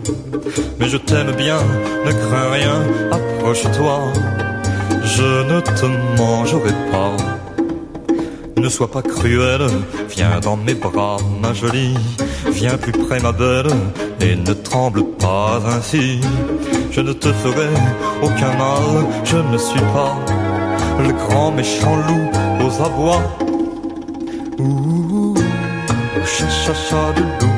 [0.77, 1.59] Mais je t'aime bien,
[2.05, 2.81] ne crains rien,
[3.13, 4.11] approche-toi.
[5.05, 5.85] Je ne te
[6.19, 7.15] mangerai pas.
[8.57, 9.67] Ne sois pas cruelle,
[10.09, 11.95] viens dans mes bras, ma jolie.
[12.51, 13.71] Viens plus près, ma belle,
[14.19, 16.19] et ne tremble pas ainsi.
[16.91, 17.69] Je ne te ferai
[18.21, 20.17] aucun mal, je ne suis pas
[20.99, 22.29] le grand méchant loup
[22.65, 23.21] aux abois.
[24.59, 25.35] Ouh,
[26.25, 27.57] cha cha cha de loup.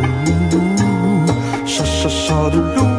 [0.00, 2.94] Ouh, cha cha cha de loup.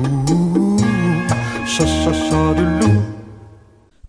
[0.00, 0.76] Ouh,
[1.66, 3.02] cha cha cha de loup.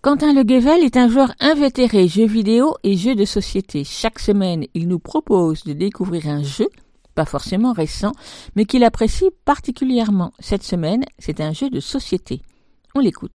[0.02, 3.84] Quentin Le Guevel est un joueur invétéré jeux vidéo et jeux de société.
[3.84, 6.68] Chaque semaine, il nous propose de découvrir un jeu
[7.24, 8.12] forcément récent,
[8.56, 10.32] mais qu'il apprécie particulièrement.
[10.38, 12.42] Cette semaine, c'est un jeu de société.
[12.94, 13.32] On l'écoute.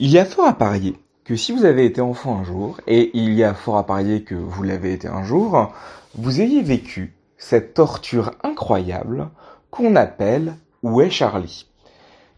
[0.00, 3.10] Il y a fort à parier que si vous avez été enfant un jour, et
[3.14, 5.72] il y a fort à parier que vous l'avez été un jour,
[6.16, 9.28] vous ayez vécu cette torture incroyable
[9.74, 11.66] qu'on appelle Où est Charlie?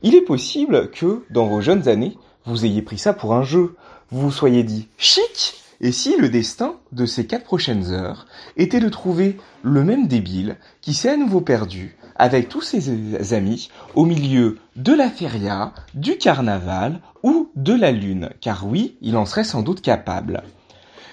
[0.02, 2.16] Il est possible que, dans vos jeunes années,
[2.46, 3.76] vous ayez pris ça pour un jeu.
[4.10, 8.26] Vous vous soyez dit chic Et si le destin de ces quatre prochaines heures
[8.56, 13.68] était de trouver le même débile qui s'est à nouveau perdu avec tous ses amis
[13.94, 19.26] au milieu de la feria, du carnaval ou de la lune, car oui, il en
[19.26, 20.42] serait sans doute capable.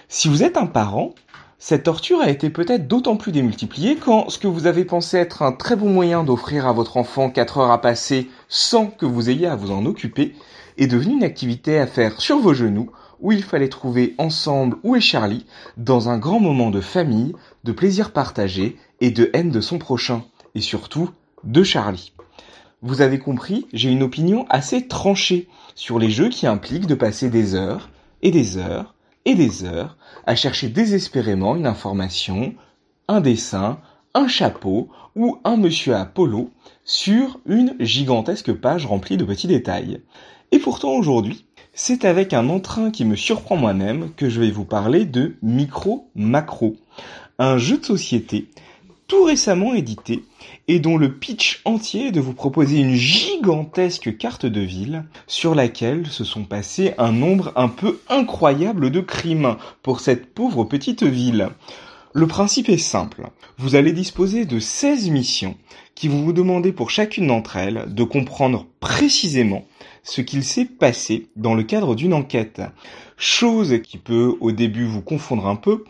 [0.07, 1.13] Si vous êtes un parent,
[1.65, 5.43] cette torture a été peut-être d'autant plus démultipliée quand ce que vous avez pensé être
[5.43, 9.29] un très bon moyen d'offrir à votre enfant 4 heures à passer sans que vous
[9.29, 10.35] ayez à vous en occuper
[10.77, 12.91] est devenu une activité à faire sur vos genoux
[13.21, 15.45] où il fallait trouver ensemble où est Charlie
[15.77, 17.33] dans un grand moment de famille,
[17.63, 21.11] de plaisir partagé et de haine de son prochain et surtout
[21.45, 22.11] de Charlie.
[22.81, 27.29] Vous avez compris, j'ai une opinion assez tranchée sur les jeux qui impliquent de passer
[27.29, 27.89] des heures
[28.21, 29.95] et des heures et des heures
[30.25, 32.55] à chercher désespérément une information,
[33.07, 33.79] un dessin,
[34.13, 36.49] un chapeau ou un monsieur Apollo
[36.85, 40.01] sur une gigantesque page remplie de petits détails.
[40.51, 44.65] Et pourtant aujourd'hui, c'est avec un entrain qui me surprend moi-même que je vais vous
[44.65, 46.75] parler de Micro Macro,
[47.39, 48.49] un jeu de société
[49.13, 50.23] tout récemment édité
[50.67, 55.53] et dont le pitch entier est de vous proposer une gigantesque carte de ville sur
[55.53, 61.03] laquelle se sont passés un nombre un peu incroyable de crimes pour cette pauvre petite
[61.03, 61.49] ville.
[62.13, 63.27] Le principe est simple.
[63.59, 65.57] Vous allez disposer de 16 missions
[65.93, 69.65] qui vont vous demander pour chacune d'entre elles de comprendre précisément
[70.01, 72.61] ce qu'il s'est passé dans le cadre d'une enquête.
[73.15, 75.85] Chose qui peut au début vous confondre un peu,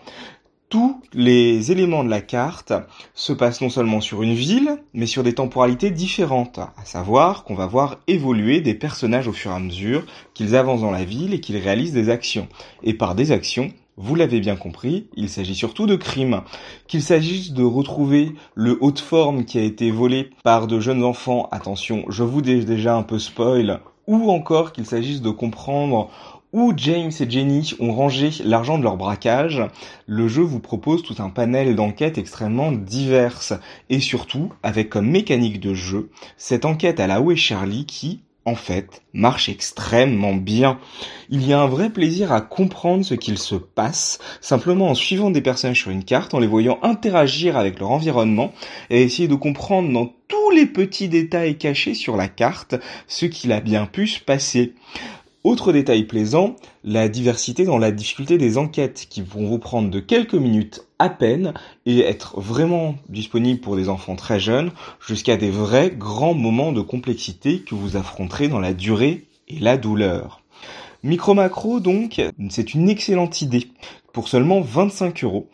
[0.74, 2.74] tous les éléments de la carte
[3.14, 7.54] se passent non seulement sur une ville, mais sur des temporalités différentes, à savoir qu'on
[7.54, 10.04] va voir évoluer des personnages au fur et à mesure
[10.34, 12.48] qu'ils avancent dans la ville et qu'ils réalisent des actions.
[12.82, 16.42] Et par des actions, vous l'avez bien compris, il s'agit surtout de crimes.
[16.88, 21.04] Qu'il s'agisse de retrouver le haut de forme qui a été volé par de jeunes
[21.04, 26.10] enfants, attention, je vous dis déjà un peu spoil, ou encore qu'il s'agisse de comprendre
[26.54, 29.62] où James et Jenny ont rangé l'argent de leur braquage,
[30.06, 33.54] le jeu vous propose tout un panel d'enquêtes extrêmement diverses
[33.90, 38.56] et surtout avec comme mécanique de jeu cette enquête à la Où Charlie qui, en
[38.56, 40.78] fait, marche extrêmement bien.
[41.30, 45.32] Il y a un vrai plaisir à comprendre ce qu'il se passe, simplement en suivant
[45.32, 48.54] des personnages sur une carte, en les voyant interagir avec leur environnement,
[48.90, 52.76] et essayer de comprendre dans tous les petits détails cachés sur la carte
[53.08, 54.74] ce qu'il a bien pu se passer.
[55.44, 60.00] Autre détail plaisant, la diversité dans la difficulté des enquêtes qui vont vous prendre de
[60.00, 61.54] quelques minutes à peine
[61.86, 64.72] et être vraiment disponibles pour des enfants très jeunes
[65.06, 69.76] jusqu'à des vrais grands moments de complexité que vous affronterez dans la durée et la
[69.76, 70.42] douleur.
[71.04, 73.68] Micro Macro donc, c'est une excellente idée
[74.14, 75.50] pour seulement 25 euros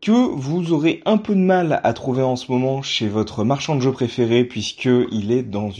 [0.00, 3.76] que vous aurez un peu de mal à trouver en ce moment chez votre marchand
[3.76, 5.70] de jeux préféré puisque il est dans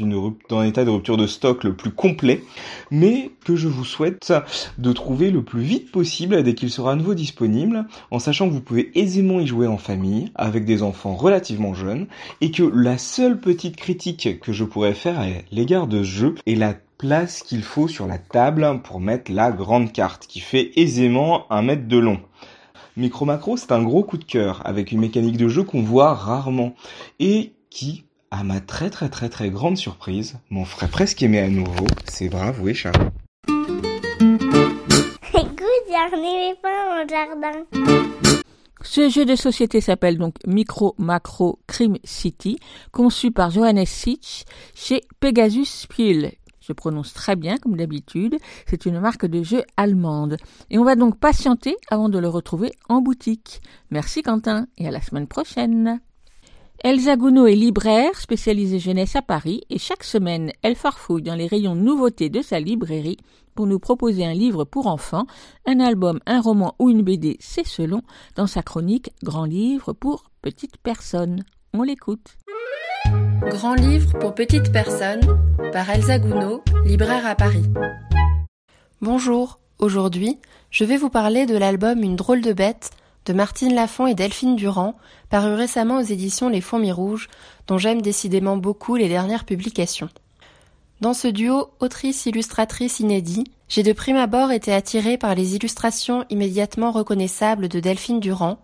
[0.48, 2.42] dans un état de rupture de stock le plus complet,
[2.90, 4.32] mais que je vous souhaite
[4.78, 8.52] de trouver le plus vite possible dès qu'il sera à nouveau disponible, en sachant que
[8.52, 12.06] vous pouvez aisément y jouer en famille avec des enfants relativement jeunes
[12.40, 16.34] et que la seule petite critique que je pourrais faire à l'égard de ce jeu
[16.46, 20.72] est la place qu'il faut sur la table pour mettre la grande carte qui fait
[20.76, 22.20] aisément un mètre de long.
[23.00, 26.12] Micro Macro, c'est un gros coup de cœur avec une mécanique de jeu qu'on voit
[26.12, 26.74] rarement
[27.18, 31.48] et qui, à ma très très très très grande surprise, m'en ferait presque aimer à
[31.48, 31.86] nouveau.
[32.04, 33.10] C'est brave, oui, Charles.
[35.34, 35.88] Écoute,
[36.62, 37.64] pas mon jardin.
[38.82, 42.58] Ce jeu de société s'appelle donc Micro Macro Crime City,
[42.92, 44.44] conçu par Johannes Sitch
[44.74, 46.32] chez Pegasus Spiel,
[46.72, 48.36] prononce très bien comme d'habitude.
[48.66, 50.36] C'est une marque de jeu allemande.
[50.70, 53.60] Et on va donc patienter avant de le retrouver en boutique.
[53.90, 56.00] Merci Quentin et à la semaine prochaine.
[56.82, 61.46] Elsa Gounod est libraire spécialisée jeunesse à Paris et chaque semaine elle farfouille dans les
[61.46, 63.18] rayons nouveautés de sa librairie
[63.54, 65.26] pour nous proposer un livre pour enfants,
[65.66, 68.00] un album, un roman ou une BD, c'est selon,
[68.34, 71.44] dans sa chronique Grand livre pour petites personnes.
[71.74, 72.38] On l'écoute.
[73.06, 75.20] Grand livre pour petites personnes
[75.72, 77.64] par Elsa Gounod, libraire à Paris.
[79.00, 80.38] Bonjour, aujourd'hui,
[80.70, 82.90] je vais vous parler de l'album Une drôle de bête
[83.26, 84.96] de Martine Lafont et Delphine Durand,
[85.28, 87.28] paru récemment aux éditions Les Fourmis Rouges,
[87.66, 90.08] dont j'aime décidément beaucoup les dernières publications.
[91.00, 96.90] Dans ce duo autrice-illustratrice inédit, j'ai de prime abord été attirée par les illustrations immédiatement
[96.90, 98.58] reconnaissables de Delphine Durand,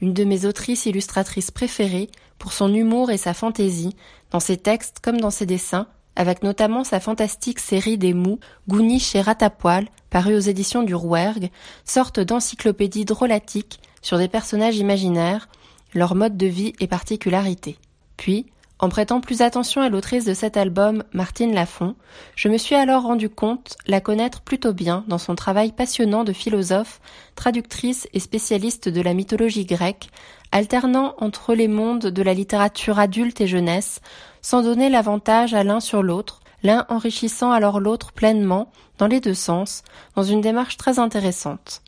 [0.00, 3.96] une de mes autrices illustratrices préférées pour son humour et sa fantaisie,
[4.30, 8.98] dans ses textes comme dans ses dessins, avec notamment sa fantastique série des mous, Gouni
[8.98, 11.50] chez Ratapoil, parue aux éditions du Rouergue,
[11.84, 15.48] sorte d'encyclopédie drôlatique sur des personnages imaginaires,
[15.94, 17.78] leur mode de vie et particularités.
[18.16, 18.46] Puis,
[18.80, 21.96] en prêtant plus attention à l'autrice de cet album, Martine Lafont,
[22.36, 26.32] je me suis alors rendu compte la connaître plutôt bien dans son travail passionnant de
[26.32, 27.00] philosophe,
[27.34, 30.10] traductrice et spécialiste de la mythologie grecque,
[30.52, 34.00] alternant entre les mondes de la littérature adulte et jeunesse,
[34.42, 39.34] sans donner l'avantage à l'un sur l'autre, l'un enrichissant alors l'autre pleinement, dans les deux
[39.34, 39.82] sens,
[40.14, 41.82] dans une démarche très intéressante.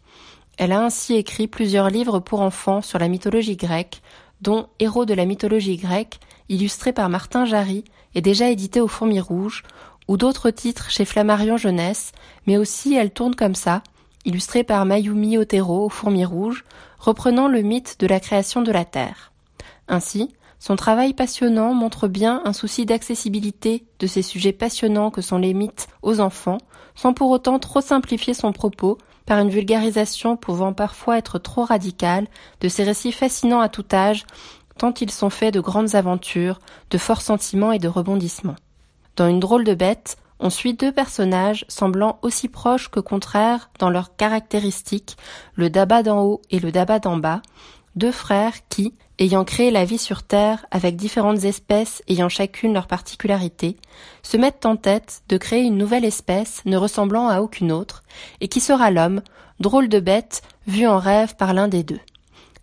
[0.59, 4.03] Elle a ainsi écrit plusieurs livres pour enfants sur la mythologie grecque,
[4.41, 6.19] dont Héros de la mythologie grecque,
[6.51, 7.85] illustré par Martin Jarry
[8.15, 9.63] et déjà édité au Fourmi Rouge,
[10.09, 12.13] ou d'autres titres chez Flammarion Jeunesse,
[12.47, 13.83] mais aussi Elle tourne comme ça,
[14.25, 16.65] illustré par Mayumi Otero au Fourmi Rouge,
[16.99, 19.33] reprenant le mythe de la création de la Terre.
[19.89, 25.39] Ainsi, son travail passionnant montre bien un souci d'accessibilité de ces sujets passionnants que sont
[25.39, 26.59] les mythes aux enfants,
[26.95, 32.27] sans pour autant trop simplifier son propos par une vulgarisation pouvant parfois être trop radicale
[32.61, 34.27] de ces récits fascinants à tout âge
[34.81, 36.59] tant ils sont faits de grandes aventures,
[36.91, 38.57] de forts sentiments et de rebondissements.
[39.15, 43.91] Dans une drôle de bête, on suit deux personnages semblant aussi proches que contraires dans
[43.91, 45.19] leurs caractéristiques,
[45.55, 47.43] le Daba d'en haut et le Daba d'en bas,
[47.95, 52.87] deux frères qui, ayant créé la vie sur Terre avec différentes espèces ayant chacune leur
[52.87, 53.77] particularité,
[54.23, 58.03] se mettent en tête de créer une nouvelle espèce ne ressemblant à aucune autre,
[58.41, 59.21] et qui sera l'homme,
[59.59, 62.01] drôle de bête, vu en rêve par l'un des deux.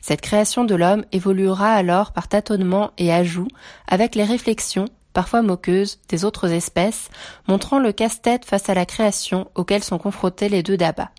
[0.08, 3.50] Cette création de l'homme évoluera alors par tâtonnement et ajout
[3.90, 7.10] avec les réflexions, parfois moqueuses, des autres espèces,
[7.50, 11.10] montrant le casse-tête face à la création auquel sont confrontés les deux dabas.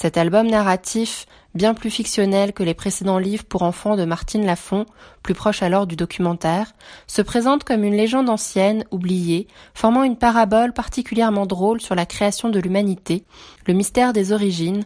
[0.00, 1.26] Cet album narratif,
[1.56, 4.86] bien plus fictionnel que les précédents livres pour enfants de Martine Lafont,
[5.24, 6.72] plus proche alors du documentaire,
[7.08, 12.48] se présente comme une légende ancienne, oubliée, formant une parabole particulièrement drôle sur la création
[12.48, 13.24] de l'humanité,
[13.66, 14.84] le mystère des origines,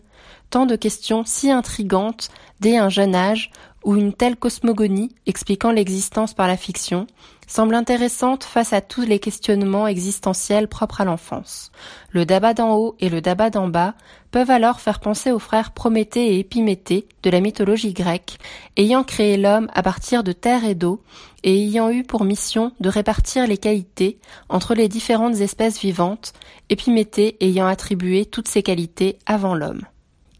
[0.49, 3.51] tant de questions si intrigantes dès un jeune âge
[3.85, 7.07] où une telle cosmogonie, expliquant l'existence par la fiction,
[7.53, 11.71] semble intéressante face à tous les questionnements existentiels propres à l'enfance.
[12.11, 13.93] Le Daba d'en haut et le Daba d'en bas
[14.31, 18.39] peuvent alors faire penser aux frères Prométhée et Épiméthée de la mythologie grecque,
[18.79, 21.03] ayant créé l'homme à partir de terre et d'eau,
[21.43, 26.33] et ayant eu pour mission de répartir les qualités entre les différentes espèces vivantes,
[26.71, 29.83] Épiméthée ayant attribué toutes ces qualités avant l'homme.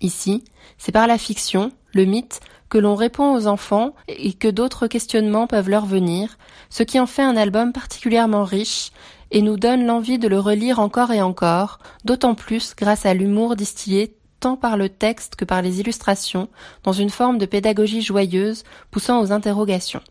[0.01, 0.45] Ici,
[0.79, 5.47] c'est par la fiction, le mythe, que l'on répond aux enfants et que d'autres questionnements
[5.47, 6.39] peuvent leur venir,
[6.71, 8.93] ce qui en fait un album particulièrement riche
[9.31, 13.57] et nous donne l'envie de le relire encore et encore, d'autant plus grâce à l'humour
[13.57, 16.49] distillé tant par le texte que par les illustrations,
[16.83, 20.03] dans une forme de pédagogie joyeuse poussant aux interrogations.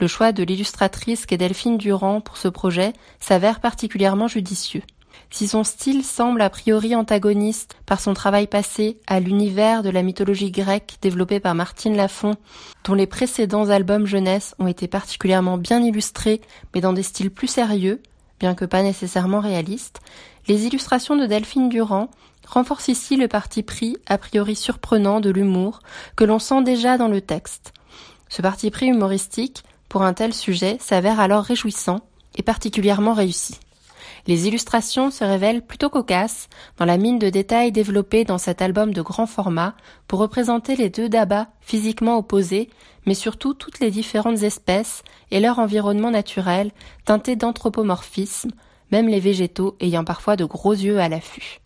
[0.00, 4.82] Le choix de l'illustratrice qu'est Delphine Durand pour ce projet s'avère particulièrement judicieux.
[5.30, 10.02] Si son style semble a priori antagoniste par son travail passé à l'univers de la
[10.02, 12.34] mythologie grecque développé par Martine Lafont,
[12.84, 16.40] dont les précédents albums jeunesse ont été particulièrement bien illustrés
[16.74, 18.02] mais dans des styles plus sérieux,
[18.40, 20.00] bien que pas nécessairement réalistes,
[20.48, 22.10] les illustrations de Delphine Durand
[22.46, 25.80] renforcent ici le parti pris a priori surprenant de l'humour
[26.16, 27.72] que l'on sent déjà dans le texte.
[28.28, 32.00] Ce parti pris humoristique, pour un tel sujet, s'avère alors réjouissant
[32.34, 33.60] et particulièrement réussi.
[34.26, 38.92] Les illustrations se révèlent plutôt cocasses dans la mine de détails développée dans cet album
[38.92, 39.74] de grand format
[40.06, 42.70] pour représenter les deux dabas physiquement opposés,
[43.04, 45.02] mais surtout toutes les différentes espèces
[45.32, 46.70] et leur environnement naturel
[47.04, 48.52] teinté d'anthropomorphisme,
[48.92, 51.58] même les végétaux ayant parfois de gros yeux à l'affût.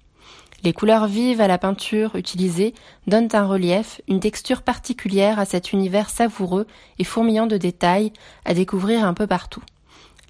[0.65, 2.73] Les couleurs vives à la peinture utilisées
[3.07, 6.67] donnent un relief, une texture particulière à cet univers savoureux
[6.99, 8.13] et fourmillant de détails
[8.47, 9.63] à découvrir un peu partout.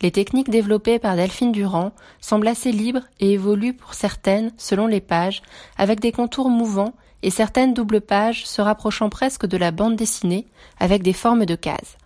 [0.02, 5.00] Les techniques développées par Delphine Durand semblent assez libres et évoluent pour certaines selon les
[5.00, 5.42] pages,
[5.78, 6.92] avec des contours mouvants
[7.22, 10.46] et certaines doubles pages se rapprochant presque de la bande dessinée
[10.78, 11.96] avec des formes de cases.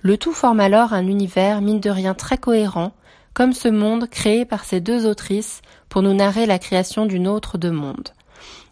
[0.00, 2.92] Le tout forme alors un univers mine de rien très cohérent,
[3.34, 5.60] comme ce monde créé par ces deux autrices
[5.90, 8.10] pour nous narrer la création d'une autre de monde.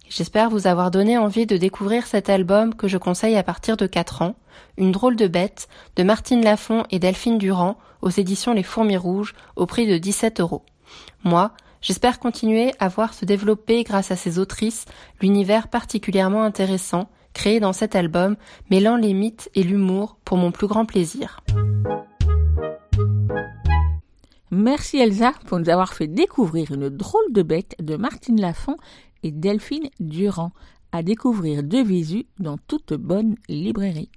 [0.09, 3.87] J'espère vous avoir donné envie de découvrir cet album que je conseille à partir de
[3.87, 4.37] 4 ans,
[4.77, 9.35] Une drôle de bête, de Martine Lafont et Delphine Durand, aux éditions Les Fourmis Rouges,
[9.57, 10.63] au prix de 17 euros.
[11.25, 14.85] Moi, j'espère continuer à voir se développer grâce à ces autrices
[15.21, 18.37] l'univers particulièrement intéressant créé dans cet album,
[18.71, 21.41] mêlant les mythes et l'humour pour mon plus grand plaisir.
[24.51, 28.77] Merci Elsa pour nous avoir fait découvrir une drôle de bête de Martine Lafont
[29.25, 30.53] et Delphine Durand,
[30.93, 34.13] à découvrir de visu dans toute bonne librairie.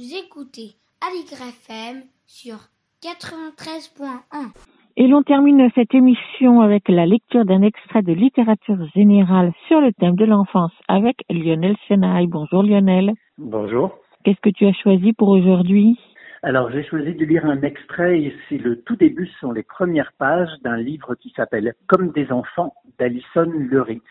[0.00, 2.58] Vous écoutez Aligre FM sur
[3.02, 4.50] 93.1.
[4.96, 9.92] Et l'on termine cette émission avec la lecture d'un extrait de littérature générale sur le
[9.92, 12.26] thème de l'enfance avec Lionel Senaille.
[12.26, 13.12] Bonjour Lionel.
[13.38, 13.96] Bonjour.
[14.24, 15.96] Qu'est-ce que tu as choisi pour aujourd'hui?
[16.42, 19.62] Alors j'ai choisi de lire un extrait et c'est le tout début, ce sont les
[19.62, 24.02] premières pages d'un livre qui s'appelle Comme des enfants d'Alison Lurie.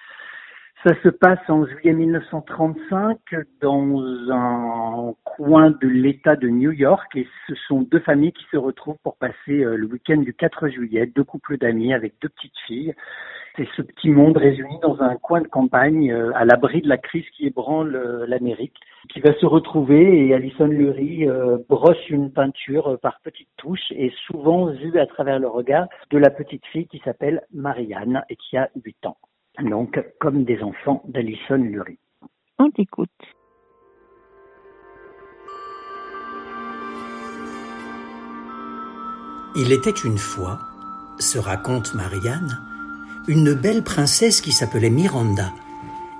[0.88, 3.18] Ça se passe en juillet 1935
[3.60, 8.56] dans un coin de l'État de New York et ce sont deux familles qui se
[8.56, 12.58] retrouvent pour passer euh, le week-end du 4 juillet, deux couples d'amis avec deux petites
[12.66, 12.94] filles.
[13.58, 16.98] C'est ce petit monde réuni dans un coin de campagne euh, à l'abri de la
[16.98, 18.80] crise qui ébranle euh, l'Amérique
[19.10, 21.28] qui va se retrouver et Alison Lurie
[21.68, 26.30] brosse une peinture par petites touches et souvent vue à travers le regard de la
[26.30, 29.18] petite fille qui s'appelle Marianne et qui a 8 ans
[29.64, 32.00] donc comme des enfants d'Alison Lurie.
[32.60, 33.10] On t'écoute.
[39.56, 40.60] Il était une fois,
[41.20, 42.60] se raconte Marianne,
[43.28, 45.52] une belle princesse qui s'appelait Miranda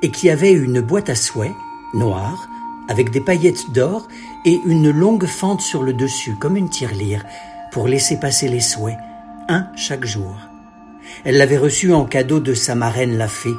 [0.02, 1.54] et qui avait une boîte à souhait,
[1.94, 2.48] noire,
[2.90, 4.08] avec des paillettes d'or
[4.46, 7.24] et une longue fente sur le dessus, comme une tirelire,
[7.72, 8.98] pour laisser passer les souhaits,
[9.50, 10.36] un chaque jour.
[11.24, 13.56] Elle l'avait reçu en cadeau de sa marraine la fée,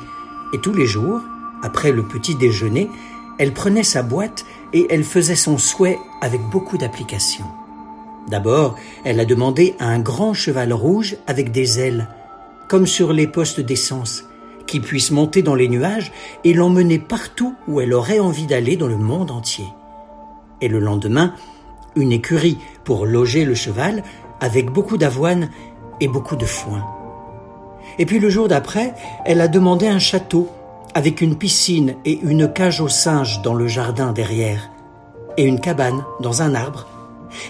[0.52, 1.20] et tous les jours,
[1.62, 2.90] après le petit déjeuner,
[3.38, 7.44] elle prenait sa boîte et elle faisait son souhait avec beaucoup d'application.
[8.28, 12.08] D'abord, elle a demandé un grand cheval rouge avec des ailes,
[12.68, 14.24] comme sur les postes d'essence,
[14.66, 16.12] qui puisse monter dans les nuages
[16.44, 19.66] et l'emmener partout où elle aurait envie d'aller dans le monde entier.
[20.60, 21.34] Et le lendemain,
[21.96, 24.02] une écurie pour loger le cheval
[24.40, 25.48] avec beaucoup d'avoine
[26.00, 26.97] et beaucoup de foin.
[27.98, 28.94] Et puis le jour d'après,
[29.24, 30.48] elle a demandé un château
[30.94, 34.70] avec une piscine et une cage aux singes dans le jardin derrière,
[35.36, 36.86] et une cabane dans un arbre,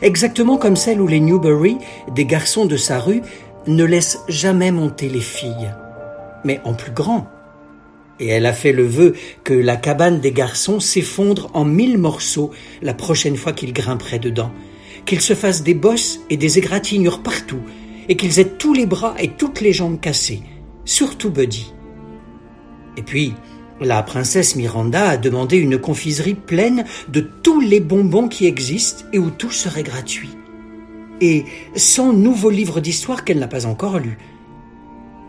[0.02, 1.78] exactement comme celle où les Newbury,
[2.14, 3.22] des garçons de sa rue,
[3.66, 5.72] ne laissent jamais monter les filles,
[6.44, 7.26] mais en plus grand.
[8.20, 12.50] Et elle a fait le vœu que la cabane des garçons s'effondre en mille morceaux
[12.82, 14.50] la prochaine fois qu'ils grimperaient dedans,
[15.04, 17.60] qu'ils se fassent des bosses et des égratignures partout,
[18.08, 20.42] et qu'ils aient tous les bras et toutes les jambes cassées,
[20.84, 21.72] surtout Buddy.
[22.96, 23.34] Et puis,
[23.80, 29.18] la princesse Miranda a demandé une confiserie pleine de tous les bonbons qui existent et
[29.18, 30.30] où tout serait gratuit.
[31.20, 31.44] Et
[31.76, 34.18] cent nouveaux livres d'histoire qu'elle n'a pas encore lus.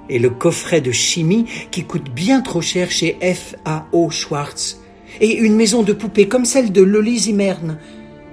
[0.10, 4.10] Et le coffret de chimie qui coûte bien trop cher chez F.A.O.
[4.10, 4.82] Schwartz.
[5.22, 7.78] Et une maison de poupées comme celle de Lolly Zimmern.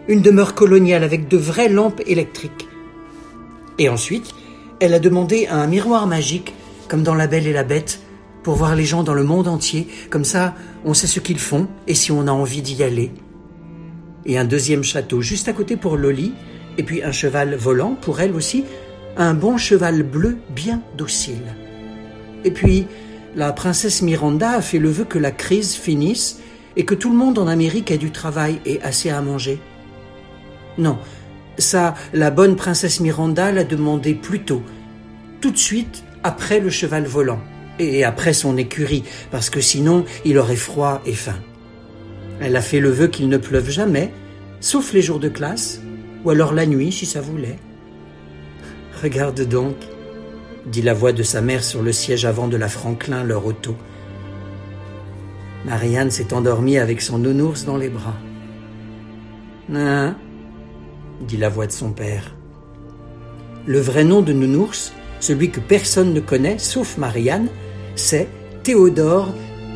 [0.09, 2.69] Une demeure coloniale avec de vraies lampes électriques.
[3.79, 4.35] Et ensuite,
[4.81, 6.55] elle a demandé un miroir magique,
[6.89, 8.01] comme dans La Belle et la Bête,
[8.43, 9.89] pour voir les gens dans le monde entier.
[10.11, 10.55] Comme ça,
[10.85, 13.13] on sait ce qu'ils font et si on a envie d'y aller.
[14.25, 16.33] Et un deuxième château juste à côté pour Loli,
[16.79, 18.65] et puis un cheval volant pour elle aussi,
[19.17, 21.57] un bon cheval bleu bien docile.
[22.45, 22.87] Et puis,
[23.35, 26.41] la princesse Miranda a fait le vœu que la crise finisse
[26.77, 29.59] et que tout le monde en Amérique ait du travail et assez à manger.
[30.79, 30.99] Non,
[31.59, 34.63] ça, la bonne princesse Miranda l'a demandé plus tôt,
[35.41, 37.41] tout de suite après le cheval volant,
[37.79, 41.39] et après son écurie, parce que sinon il aurait froid et faim.
[42.41, 44.13] Elle a fait le vœu qu'il ne pleuve jamais,
[44.61, 45.81] sauf les jours de classe,
[46.25, 47.59] ou alors la nuit si ça voulait.
[49.03, 49.77] Regarde donc,
[50.67, 53.77] dit la voix de sa mère sur le siège avant de la Franklin, leur auto.
[55.65, 58.17] Marianne s'est endormie avec son nounours dans les bras.
[59.73, 60.17] Hein?
[61.21, 62.35] Dit la voix de son père.
[63.67, 67.49] Le vrai nom de Nounours, celui que personne ne connaît, sauf Marianne,
[67.95, 68.29] c'est
[68.63, 69.33] Théodore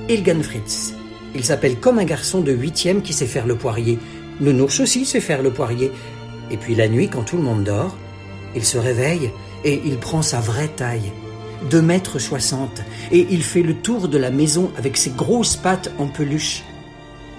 [0.08, 0.94] Ilgenfritz.
[1.34, 3.98] Il s'appelle comme un garçon de huitième qui sait faire le poirier.
[4.40, 5.92] Nounours aussi sait faire le poirier.
[6.50, 7.96] Et puis la nuit, quand tout le monde dort,
[8.54, 9.30] il se réveille
[9.64, 11.12] et il prend sa vraie taille,
[11.70, 15.92] deux mètres soixante, et il fait le tour de la maison avec ses grosses pattes
[15.98, 16.64] en peluche.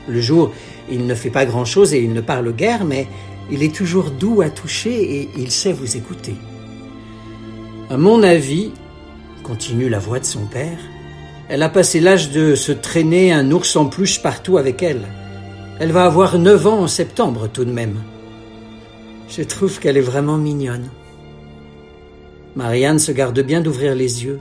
[0.07, 0.51] Le jour,
[0.89, 3.07] il ne fait pas grand-chose et il ne parle guère, mais
[3.49, 6.35] il est toujours doux à toucher et il sait vous écouter.
[7.89, 8.71] À mon avis,
[9.43, 10.79] continue la voix de son père,
[11.49, 15.01] elle a passé l'âge de se traîner un ours en peluche partout avec elle.
[15.79, 17.97] Elle va avoir neuf ans en septembre tout de même.
[19.27, 20.89] Je trouve qu'elle est vraiment mignonne.
[22.55, 24.39] Marianne se garde bien d'ouvrir les yeux.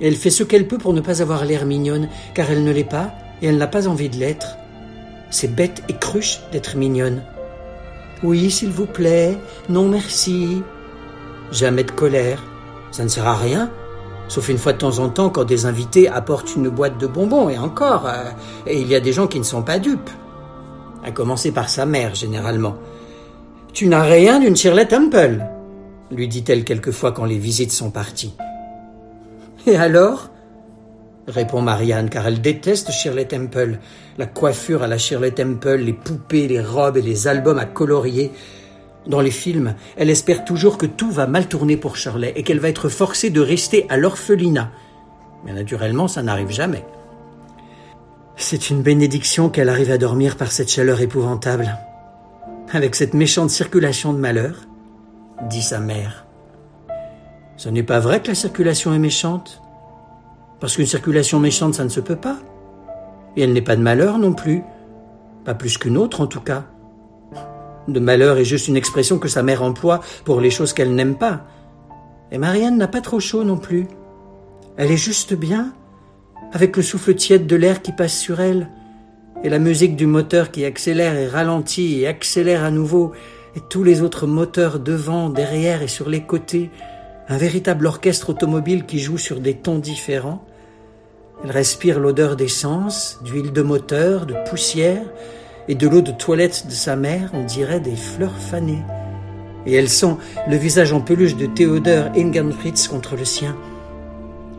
[0.00, 2.84] Elle fait ce qu'elle peut pour ne pas avoir l'air mignonne, car elle ne l'est
[2.84, 4.56] pas et elle n'a pas envie de l'être.
[5.30, 7.22] C'est bête et cruche d'être mignonne.
[8.22, 9.38] Oui, s'il vous plaît.
[9.68, 10.62] Non, merci.
[11.52, 12.42] Jamais de colère.
[12.90, 13.70] Ça ne sert à rien.
[14.28, 17.48] Sauf une fois de temps en temps quand des invités apportent une boîte de bonbons,
[17.48, 18.30] et encore, euh,
[18.66, 20.10] et il y a des gens qui ne sont pas dupes.
[21.04, 22.76] À commencer par sa mère, généralement.
[23.72, 25.44] Tu n'as rien d'une Shirley Temple.
[26.10, 28.34] lui dit-elle quelquefois quand les visites sont parties.
[29.66, 30.30] Et alors?
[31.26, 33.78] Répond Marianne, car elle déteste Shirley Temple.
[34.18, 38.32] La coiffure à la Shirley Temple, les poupées, les robes et les albums à colorier.
[39.06, 42.58] Dans les films, elle espère toujours que tout va mal tourner pour Shirley et qu'elle
[42.58, 44.70] va être forcée de rester à l'orphelinat.
[45.44, 46.84] Mais naturellement, ça n'arrive jamais.
[48.36, 51.78] C'est une bénédiction qu'elle arrive à dormir par cette chaleur épouvantable.
[52.72, 54.66] Avec cette méchante circulation de malheur,
[55.48, 56.26] dit sa mère.
[57.56, 59.62] Ce n'est pas vrai que la circulation est méchante?
[60.60, 62.38] Parce qu'une circulation méchante, ça ne se peut pas.
[63.36, 64.62] Et elle n'est pas de malheur non plus.
[65.44, 66.64] Pas plus qu'une autre en tout cas.
[67.88, 71.16] De malheur est juste une expression que sa mère emploie pour les choses qu'elle n'aime
[71.16, 71.44] pas.
[72.32, 73.86] Et Marianne n'a pas trop chaud non plus.
[74.76, 75.72] Elle est juste bien,
[76.52, 78.68] avec le souffle tiède de l'air qui passe sur elle,
[79.44, 83.12] et la musique du moteur qui accélère et ralentit et accélère à nouveau,
[83.54, 86.70] et tous les autres moteurs devant, derrière et sur les côtés,
[87.28, 90.44] un véritable orchestre automobile qui joue sur des tons différents.
[91.44, 95.02] Elle respire l'odeur d'essence, d'huile de moteur, de poussière,
[95.68, 98.82] et de l'eau de toilette de sa mère, on dirait des fleurs fanées.
[99.66, 100.14] Et elle sent
[100.48, 103.56] le visage en peluche de Theodor Ingenfritz contre le sien.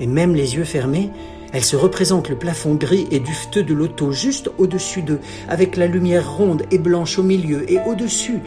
[0.01, 1.09] Et même les yeux fermés,
[1.53, 5.87] elle se représente le plafond gris et dufteux de l'auto juste au-dessus d'eux, avec la
[5.87, 8.39] lumière ronde et blanche au milieu, et au-dessus,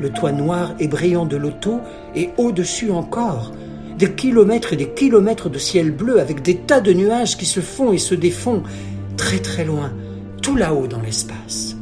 [0.00, 1.80] le toit noir et brillant de l'auto,
[2.14, 3.52] et au-dessus encore,
[3.98, 7.60] des kilomètres et des kilomètres de ciel bleu avec des tas de nuages qui se
[7.60, 8.62] font et se défont,
[9.16, 9.92] très très loin,
[10.42, 11.76] tout là-haut dans l'espace.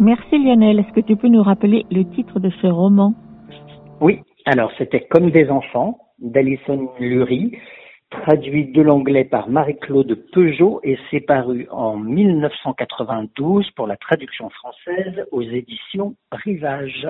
[0.00, 0.78] Merci Lionel.
[0.78, 3.14] Est-ce que tu peux nous rappeler le titre de ce roman?
[4.00, 7.58] Oui, alors c'était Comme des enfants d'Alison Lurie,
[8.10, 15.26] traduit de l'anglais par Marie-Claude Peugeot et c'est paru en 1992 pour la traduction française
[15.30, 17.08] aux éditions Rivage.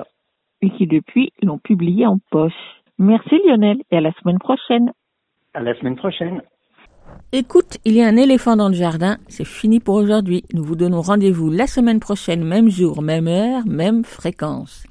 [0.61, 2.51] Et qui depuis l'ont publié en poche.
[2.97, 4.91] Merci Lionel et à la semaine prochaine.
[5.53, 6.41] À la semaine prochaine.
[7.31, 10.43] Écoute, il y a un éléphant dans le jardin, c'est fini pour aujourd'hui.
[10.53, 14.85] Nous vous donnons rendez-vous la semaine prochaine, même jour, même heure, même fréquence.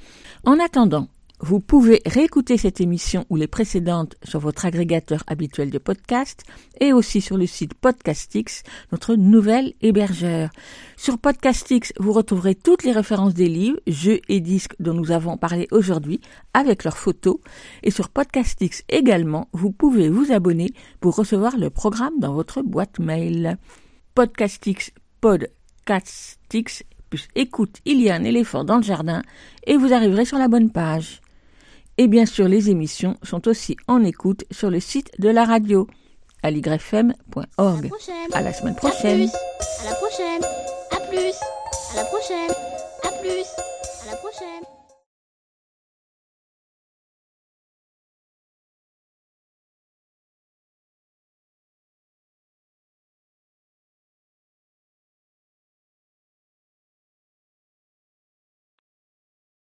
[0.44, 1.06] En attendant,
[1.40, 6.42] vous pouvez réécouter cette émission ou les précédentes sur votre agrégateur habituel de podcast
[6.80, 10.50] et aussi sur le site Podcastix, notre nouvel hébergeur.
[10.96, 15.36] Sur Podcastix, vous retrouverez toutes les références des livres, jeux et disques dont nous avons
[15.36, 16.20] parlé aujourd'hui
[16.54, 17.38] avec leurs photos.
[17.84, 22.98] Et sur Podcastix également, vous pouvez vous abonner pour recevoir le programme dans votre boîte
[22.98, 23.58] mail.
[24.16, 24.90] Podcastix,
[25.20, 29.22] Podcastix, plus écoute, il y a un éléphant dans le jardin
[29.68, 31.20] et vous arriverez sur la bonne page.
[32.00, 35.88] Et bien sûr, les émissions sont aussi en écoute sur le site de la radio,
[36.44, 37.90] aligrefm.org.
[38.32, 39.28] À la semaine prochaine.
[39.80, 40.42] À la prochaine.
[40.92, 41.34] À plus.
[41.92, 42.50] À la prochaine.
[43.02, 43.67] À plus.